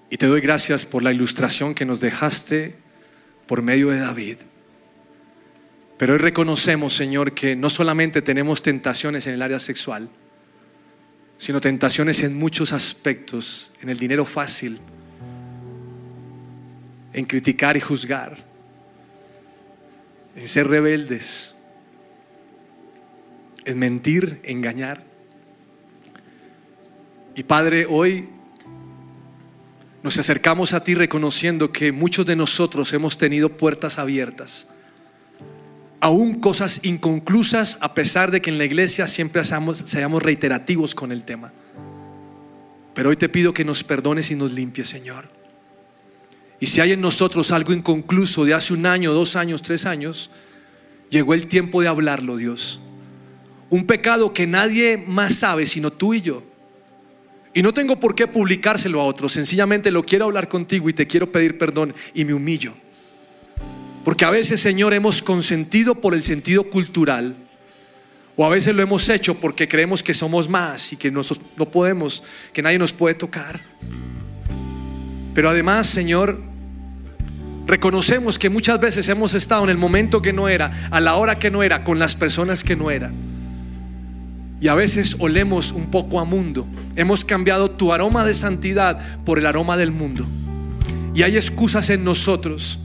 Y 0.09 0.15
te 0.15 0.27
doy 0.27 0.39
gracias 0.39 0.85
por 0.85 1.03
la 1.03 1.11
ilustración 1.11 1.75
que 1.75 1.83
nos 1.83 1.99
dejaste 1.99 2.77
por 3.47 3.61
medio 3.61 3.89
de 3.89 3.99
David. 3.99 4.37
Pero 5.99 6.13
hoy 6.13 6.19
reconocemos, 6.19 6.93
Señor, 6.93 7.33
que 7.33 7.57
no 7.57 7.69
solamente 7.69 8.21
tenemos 8.21 8.61
tentaciones 8.63 9.27
en 9.27 9.33
el 9.33 9.41
área 9.41 9.59
sexual, 9.59 10.09
sino 11.37 11.59
tentaciones 11.59 12.23
en 12.23 12.39
muchos 12.39 12.71
aspectos, 12.71 13.73
en 13.81 13.89
el 13.89 13.99
dinero 13.99 14.23
fácil, 14.23 14.79
en 17.11 17.25
criticar 17.25 17.75
y 17.75 17.81
juzgar, 17.81 18.37
en 20.37 20.47
ser 20.47 20.69
rebeldes, 20.69 21.55
en 23.65 23.77
mentir, 23.77 24.39
engañar. 24.43 25.03
Y 27.35 27.43
Padre, 27.43 27.85
hoy 27.85 28.29
nos 30.01 30.17
acercamos 30.17 30.71
a 30.71 30.81
ti 30.81 30.95
reconociendo 30.95 31.73
que 31.73 31.91
muchos 31.91 32.25
de 32.25 32.37
nosotros 32.37 32.93
hemos 32.93 33.17
tenido 33.17 33.57
puertas 33.57 33.99
abiertas 33.99 34.65
aún 36.01 36.35
cosas 36.35 36.81
inconclusas 36.83 37.77
a 37.81 37.93
pesar 37.93 38.31
de 38.31 38.41
que 38.41 38.49
en 38.49 38.57
la 38.57 38.65
iglesia 38.65 39.07
siempre 39.07 39.43
seamos, 39.43 39.79
seamos 39.79 40.23
reiterativos 40.23 40.95
con 40.95 41.11
el 41.11 41.23
tema. 41.23 41.51
Pero 42.93 43.09
hoy 43.09 43.17
te 43.17 43.29
pido 43.29 43.53
que 43.53 43.65
nos 43.65 43.83
perdones 43.83 44.31
y 44.31 44.35
nos 44.35 44.51
limpies, 44.51 44.89
Señor. 44.89 45.29
Y 46.59 46.65
si 46.65 46.81
hay 46.81 46.91
en 46.91 47.01
nosotros 47.01 47.51
algo 47.51 47.73
inconcluso 47.73 48.43
de 48.45 48.53
hace 48.53 48.73
un 48.73 48.85
año, 48.85 49.13
dos 49.13 49.35
años, 49.35 49.61
tres 49.61 49.85
años, 49.85 50.31
llegó 51.09 51.33
el 51.33 51.47
tiempo 51.47 51.81
de 51.81 51.87
hablarlo, 51.87 52.37
Dios. 52.37 52.81
Un 53.69 53.85
pecado 53.85 54.33
que 54.33 54.47
nadie 54.47 54.97
más 54.97 55.35
sabe 55.35 55.65
sino 55.65 55.91
tú 55.91 56.13
y 56.13 56.21
yo. 56.21 56.43
Y 57.53 57.61
no 57.61 57.73
tengo 57.73 57.99
por 57.99 58.15
qué 58.15 58.27
publicárselo 58.27 59.01
a 59.01 59.05
otros, 59.05 59.33
sencillamente 59.33 59.91
lo 59.91 60.03
quiero 60.03 60.25
hablar 60.25 60.49
contigo 60.49 60.89
y 60.89 60.93
te 60.93 61.07
quiero 61.07 61.31
pedir 61.31 61.57
perdón 61.57 61.93
y 62.13 62.25
me 62.25 62.33
humillo. 62.33 62.73
Porque 64.03 64.25
a 64.25 64.29
veces, 64.29 64.61
Señor, 64.61 64.93
hemos 64.93 65.21
consentido 65.21 65.95
por 65.95 66.13
el 66.13 66.23
sentido 66.23 66.63
cultural 66.63 67.35
O 68.35 68.45
a 68.45 68.49
veces 68.49 68.73
lo 68.73 68.81
hemos 68.81 69.09
hecho 69.09 69.35
porque 69.35 69.67
creemos 69.67 70.01
que 70.01 70.13
somos 70.13 70.47
más 70.47 70.93
y 70.93 70.95
que 70.95 71.11
no 71.11 71.23
podemos, 71.71 72.23
que 72.53 72.61
nadie 72.61 72.79
nos 72.79 72.93
puede 72.93 73.13
tocar. 73.15 73.61
Pero 75.33 75.49
además, 75.49 75.87
Señor, 75.87 76.41
reconocemos 77.67 78.39
que 78.39 78.49
muchas 78.49 78.79
veces 78.79 79.09
hemos 79.09 79.33
estado 79.33 79.65
en 79.65 79.69
el 79.71 79.77
momento 79.77 80.21
que 80.21 80.31
no 80.31 80.47
era, 80.47 80.87
a 80.89 81.01
la 81.01 81.15
hora 81.15 81.37
que 81.37 81.51
no 81.51 81.63
era, 81.63 81.83
con 81.83 81.99
las 81.99 82.15
personas 82.15 82.63
que 82.63 82.77
no 82.77 82.91
era. 82.91 83.11
Y 84.61 84.69
a 84.69 84.75
veces 84.75 85.17
olemos 85.19 85.73
un 85.73 85.91
poco 85.91 86.21
a 86.21 86.23
mundo. 86.23 86.65
Hemos 86.95 87.25
cambiado 87.25 87.71
tu 87.71 87.91
aroma 87.91 88.25
de 88.25 88.33
santidad 88.33 89.23
por 89.25 89.37
el 89.37 89.45
aroma 89.45 89.75
del 89.75 89.91
mundo. 89.91 90.25
Y 91.13 91.23
hay 91.23 91.35
excusas 91.35 91.89
en 91.89 92.05
nosotros 92.05 92.79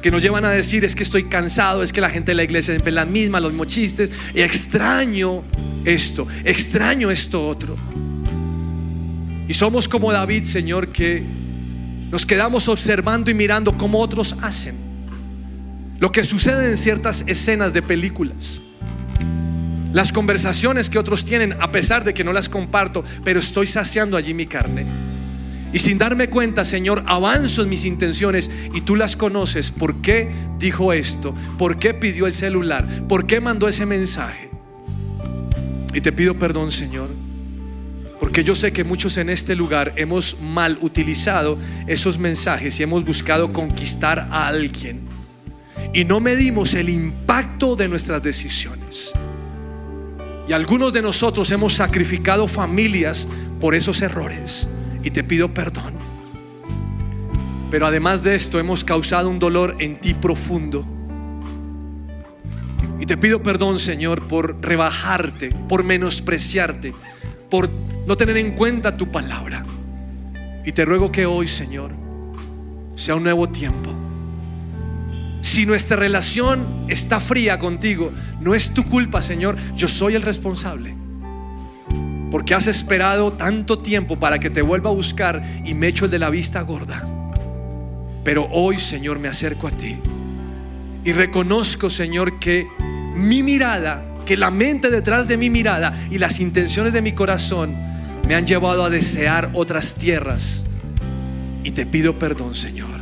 que 0.00 0.10
nos 0.10 0.22
llevan 0.22 0.44
a 0.44 0.50
decir 0.50 0.84
es 0.84 0.94
que 0.94 1.02
estoy 1.02 1.24
cansado, 1.24 1.82
es 1.82 1.92
que 1.92 2.00
la 2.00 2.10
gente 2.10 2.32
de 2.32 2.34
la 2.36 2.42
iglesia 2.42 2.74
es 2.74 2.92
la 2.92 3.04
misma, 3.04 3.40
los 3.40 3.52
mismos 3.52 3.68
chistes, 3.68 4.12
y 4.34 4.40
extraño 4.40 5.44
esto, 5.84 6.26
extraño 6.44 7.10
esto 7.10 7.46
otro. 7.46 7.76
Y 9.48 9.54
somos 9.54 9.88
como 9.88 10.12
David, 10.12 10.44
Señor, 10.44 10.88
que 10.88 11.24
nos 12.10 12.24
quedamos 12.24 12.68
observando 12.68 13.30
y 13.30 13.34
mirando 13.34 13.76
cómo 13.76 14.00
otros 14.00 14.36
hacen. 14.42 14.76
Lo 15.98 16.12
que 16.12 16.24
sucede 16.24 16.70
en 16.70 16.76
ciertas 16.76 17.24
escenas 17.26 17.72
de 17.72 17.82
películas. 17.82 18.62
Las 19.92 20.12
conversaciones 20.12 20.88
que 20.88 20.98
otros 20.98 21.24
tienen, 21.24 21.56
a 21.60 21.72
pesar 21.72 22.04
de 22.04 22.14
que 22.14 22.24
no 22.24 22.32
las 22.32 22.48
comparto, 22.48 23.04
pero 23.24 23.40
estoy 23.40 23.66
saciando 23.66 24.16
allí 24.16 24.34
mi 24.34 24.46
carne. 24.46 25.09
Y 25.72 25.78
sin 25.78 25.98
darme 25.98 26.28
cuenta, 26.28 26.64
Señor, 26.64 27.04
avanzo 27.06 27.62
en 27.62 27.68
mis 27.68 27.84
intenciones 27.84 28.50
y 28.74 28.80
tú 28.80 28.96
las 28.96 29.14
conoces. 29.14 29.70
¿Por 29.70 29.96
qué 29.96 30.28
dijo 30.58 30.92
esto? 30.92 31.34
¿Por 31.58 31.78
qué 31.78 31.94
pidió 31.94 32.26
el 32.26 32.34
celular? 32.34 33.06
¿Por 33.06 33.26
qué 33.26 33.40
mandó 33.40 33.68
ese 33.68 33.86
mensaje? 33.86 34.50
Y 35.94 36.00
te 36.00 36.12
pido 36.12 36.38
perdón, 36.38 36.72
Señor, 36.72 37.08
porque 38.18 38.42
yo 38.42 38.54
sé 38.54 38.72
que 38.72 38.84
muchos 38.84 39.16
en 39.16 39.30
este 39.30 39.54
lugar 39.54 39.92
hemos 39.96 40.40
mal 40.40 40.78
utilizado 40.80 41.56
esos 41.86 42.18
mensajes 42.18 42.78
y 42.78 42.82
hemos 42.82 43.04
buscado 43.04 43.52
conquistar 43.52 44.18
a 44.18 44.48
alguien. 44.48 45.02
Y 45.94 46.04
no 46.04 46.20
medimos 46.20 46.74
el 46.74 46.88
impacto 46.88 47.76
de 47.76 47.88
nuestras 47.88 48.22
decisiones. 48.22 49.12
Y 50.48 50.52
algunos 50.52 50.92
de 50.92 51.00
nosotros 51.02 51.50
hemos 51.52 51.74
sacrificado 51.74 52.48
familias 52.48 53.28
por 53.60 53.76
esos 53.76 54.02
errores 54.02 54.68
y 55.02 55.10
te 55.10 55.24
pido 55.24 55.52
perdón. 55.52 55.94
Pero 57.70 57.86
además 57.86 58.22
de 58.22 58.34
esto 58.34 58.58
hemos 58.58 58.84
causado 58.84 59.28
un 59.28 59.38
dolor 59.38 59.76
en 59.78 60.00
ti 60.00 60.14
profundo. 60.14 60.84
Y 62.98 63.06
te 63.06 63.16
pido 63.16 63.42
perdón, 63.42 63.78
Señor, 63.78 64.26
por 64.26 64.60
rebajarte, 64.60 65.50
por 65.68 65.84
menospreciarte, 65.84 66.92
por 67.48 67.70
no 68.06 68.16
tener 68.16 68.36
en 68.36 68.52
cuenta 68.52 68.96
tu 68.96 69.10
palabra. 69.10 69.64
Y 70.64 70.72
te 70.72 70.84
ruego 70.84 71.10
que 71.10 71.26
hoy, 71.26 71.46
Señor, 71.46 71.92
sea 72.96 73.14
un 73.14 73.22
nuevo 73.22 73.48
tiempo. 73.48 73.90
Si 75.40 75.64
nuestra 75.64 75.96
relación 75.96 76.84
está 76.88 77.20
fría 77.20 77.58
contigo, 77.58 78.12
no 78.40 78.54
es 78.54 78.74
tu 78.74 78.84
culpa, 78.84 79.22
Señor, 79.22 79.56
yo 79.74 79.88
soy 79.88 80.14
el 80.14 80.22
responsable. 80.22 80.99
Porque 82.30 82.54
has 82.54 82.66
esperado 82.66 83.32
tanto 83.32 83.78
tiempo 83.78 84.18
para 84.18 84.38
que 84.38 84.50
te 84.50 84.62
vuelva 84.62 84.90
a 84.90 84.94
buscar 84.94 85.42
y 85.64 85.74
me 85.74 85.88
echo 85.88 86.04
el 86.04 86.10
de 86.10 86.18
la 86.18 86.30
vista 86.30 86.60
gorda. 86.62 87.04
Pero 88.24 88.48
hoy, 88.50 88.78
Señor, 88.78 89.18
me 89.18 89.28
acerco 89.28 89.66
a 89.66 89.70
ti. 89.70 89.98
Y 91.04 91.12
reconozco, 91.12 91.90
Señor, 91.90 92.38
que 92.38 92.66
mi 93.14 93.42
mirada, 93.42 94.04
que 94.26 94.36
la 94.36 94.50
mente 94.50 94.90
detrás 94.90 95.28
de 95.28 95.36
mi 95.36 95.50
mirada 95.50 95.92
y 96.10 96.18
las 96.18 96.40
intenciones 96.40 96.92
de 96.92 97.02
mi 97.02 97.12
corazón 97.12 97.74
me 98.28 98.34
han 98.34 98.46
llevado 98.46 98.84
a 98.84 98.90
desear 98.90 99.50
otras 99.54 99.94
tierras. 99.94 100.66
Y 101.64 101.72
te 101.72 101.86
pido 101.86 102.18
perdón, 102.18 102.54
Señor. 102.54 103.00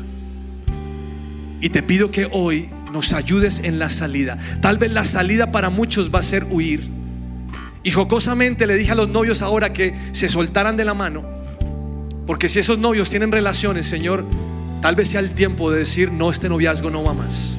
Y 1.61 1.71
te 1.71 1.83
pido 1.83 2.11
que 2.11 2.29
hoy 2.31 2.71
nos 2.93 3.13
ayudes 3.13 3.61
en 3.65 3.79
la 3.79 3.91
salida. 3.91 4.39
Tal 4.61 4.79
vez 4.79 4.93
la 4.93 5.05
salida 5.05 5.51
para 5.53 5.71
muchos 5.71 6.15
va 6.15 6.21
a 6.21 6.23
ser 6.23 6.47
huir. 6.51 6.98
Y 7.83 7.91
jocosamente 7.91 8.67
le 8.67 8.77
dije 8.77 8.93
a 8.93 8.95
los 8.95 9.09
novios 9.09 9.43
ahora 9.43 9.73
que 9.73 9.95
se 10.13 10.29
soltaran 10.29 10.77
de 10.77 10.85
la 10.85 10.95
mano. 10.95 11.25
Porque 12.27 12.49
si 12.49 12.59
esos 12.59 12.79
novios 12.79 13.09
tienen 13.09 13.33
relaciones, 13.33 13.87
Señor, 13.87 14.25
tal 14.83 14.95
vez 14.95 15.09
sea 15.09 15.21
el 15.21 15.31
tiempo 15.31 15.71
de 15.71 15.79
decir, 15.79 16.13
no, 16.13 16.31
este 16.31 16.49
noviazgo 16.49 16.91
no 16.91 17.03
va 17.05 17.15
más. 17.15 17.57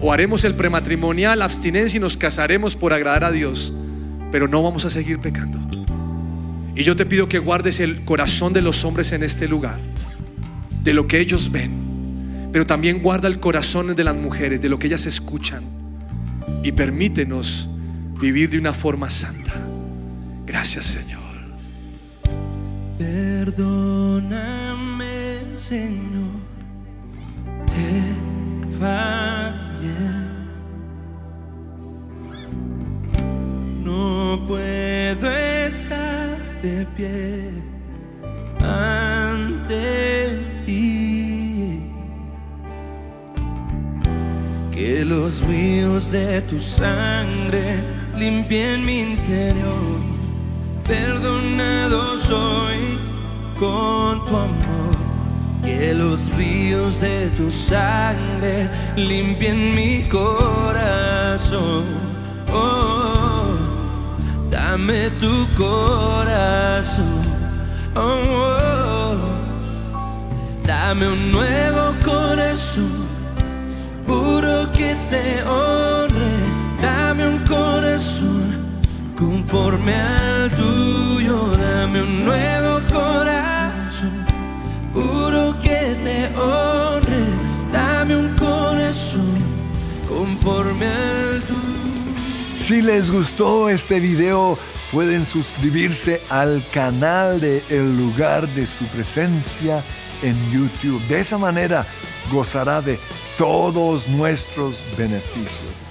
O 0.00 0.12
haremos 0.12 0.44
el 0.44 0.54
prematrimonial, 0.54 1.42
abstinencia 1.42 1.96
y 1.96 2.00
nos 2.00 2.16
casaremos 2.16 2.74
por 2.74 2.92
agradar 2.92 3.24
a 3.24 3.30
Dios. 3.30 3.72
Pero 4.30 4.48
no 4.48 4.62
vamos 4.62 4.84
a 4.84 4.90
seguir 4.90 5.20
pecando. 5.20 5.60
Y 6.74 6.84
yo 6.84 6.96
te 6.96 7.06
pido 7.06 7.28
que 7.28 7.38
guardes 7.38 7.80
el 7.80 8.04
corazón 8.04 8.52
de 8.52 8.62
los 8.62 8.84
hombres 8.84 9.12
en 9.12 9.22
este 9.22 9.46
lugar, 9.46 9.78
de 10.82 10.94
lo 10.94 11.06
que 11.06 11.20
ellos 11.20 11.52
ven, 11.52 12.48
pero 12.50 12.66
también 12.66 13.00
guarda 13.02 13.28
el 13.28 13.40
corazón 13.40 13.94
de 13.94 14.04
las 14.04 14.16
mujeres, 14.16 14.62
de 14.62 14.70
lo 14.70 14.78
que 14.78 14.86
ellas 14.86 15.04
escuchan. 15.04 15.62
Y 16.62 16.72
permítenos 16.72 17.68
vivir 18.22 18.48
de 18.50 18.58
una 18.58 18.72
forma 18.72 19.10
santa. 19.10 19.52
Gracias 20.46 20.84
Señor. 20.84 21.20
Perdóname 22.96 24.38
Señor, 25.56 26.30
te 27.66 28.04
fallé. 28.78 30.12
No 33.82 34.44
puedo 34.46 35.28
estar 35.66 36.38
de 36.62 36.86
pie 36.96 37.50
ante 38.60 40.38
ti. 40.64 41.82
Que 44.70 45.04
los 45.04 45.42
ríos 45.42 46.12
de 46.12 46.40
tu 46.42 46.60
sangre 46.60 47.91
limpia 48.16 48.74
en 48.74 48.84
mi 48.84 49.00
interior. 49.00 50.00
Perdonado 50.86 52.16
soy 52.18 52.98
con 53.58 54.24
tu 54.26 54.36
amor. 54.36 54.96
Que 55.62 55.94
los 55.94 56.34
ríos 56.34 57.00
de 57.00 57.28
tu 57.36 57.50
sangre 57.50 58.68
limpien 58.96 59.74
mi 59.74 60.02
corazón. 60.08 61.84
Oh, 62.52 63.44
dame 64.50 65.10
tu 65.20 65.46
corazón. 65.56 67.22
Oh, 67.94 68.00
oh, 68.00 69.16
dame 70.64 71.08
un 71.08 71.30
nuevo 71.30 71.94
corazón, 72.04 73.06
puro 74.06 74.70
que 74.72 74.96
te 75.10 75.42
honre. 75.44 75.91
Dame 77.12 77.28
un 77.28 77.44
corazón 77.44 78.78
conforme 79.18 79.94
al 79.94 80.50
tuyo. 80.52 81.52
Dame 81.58 82.00
un 82.00 82.24
nuevo 82.24 82.80
corazón, 82.90 84.24
puro 84.94 85.54
que 85.60 85.94
te 86.02 86.34
honre. 86.38 87.22
Dame 87.70 88.16
un 88.16 88.34
corazón 88.34 89.36
conforme 90.08 90.86
al 90.86 91.42
tuyo. 91.42 91.58
Si 92.58 92.80
les 92.80 93.10
gustó 93.10 93.68
este 93.68 94.00
video, 94.00 94.58
pueden 94.90 95.26
suscribirse 95.26 96.22
al 96.30 96.64
canal 96.72 97.42
de 97.42 97.62
El 97.68 97.94
lugar 97.94 98.48
de 98.48 98.64
su 98.64 98.86
presencia 98.86 99.84
en 100.22 100.34
YouTube. 100.50 101.06
De 101.08 101.20
esa 101.20 101.36
manera 101.36 101.86
gozará 102.30 102.80
de 102.80 102.98
todos 103.36 104.08
nuestros 104.08 104.80
beneficios. 104.96 105.81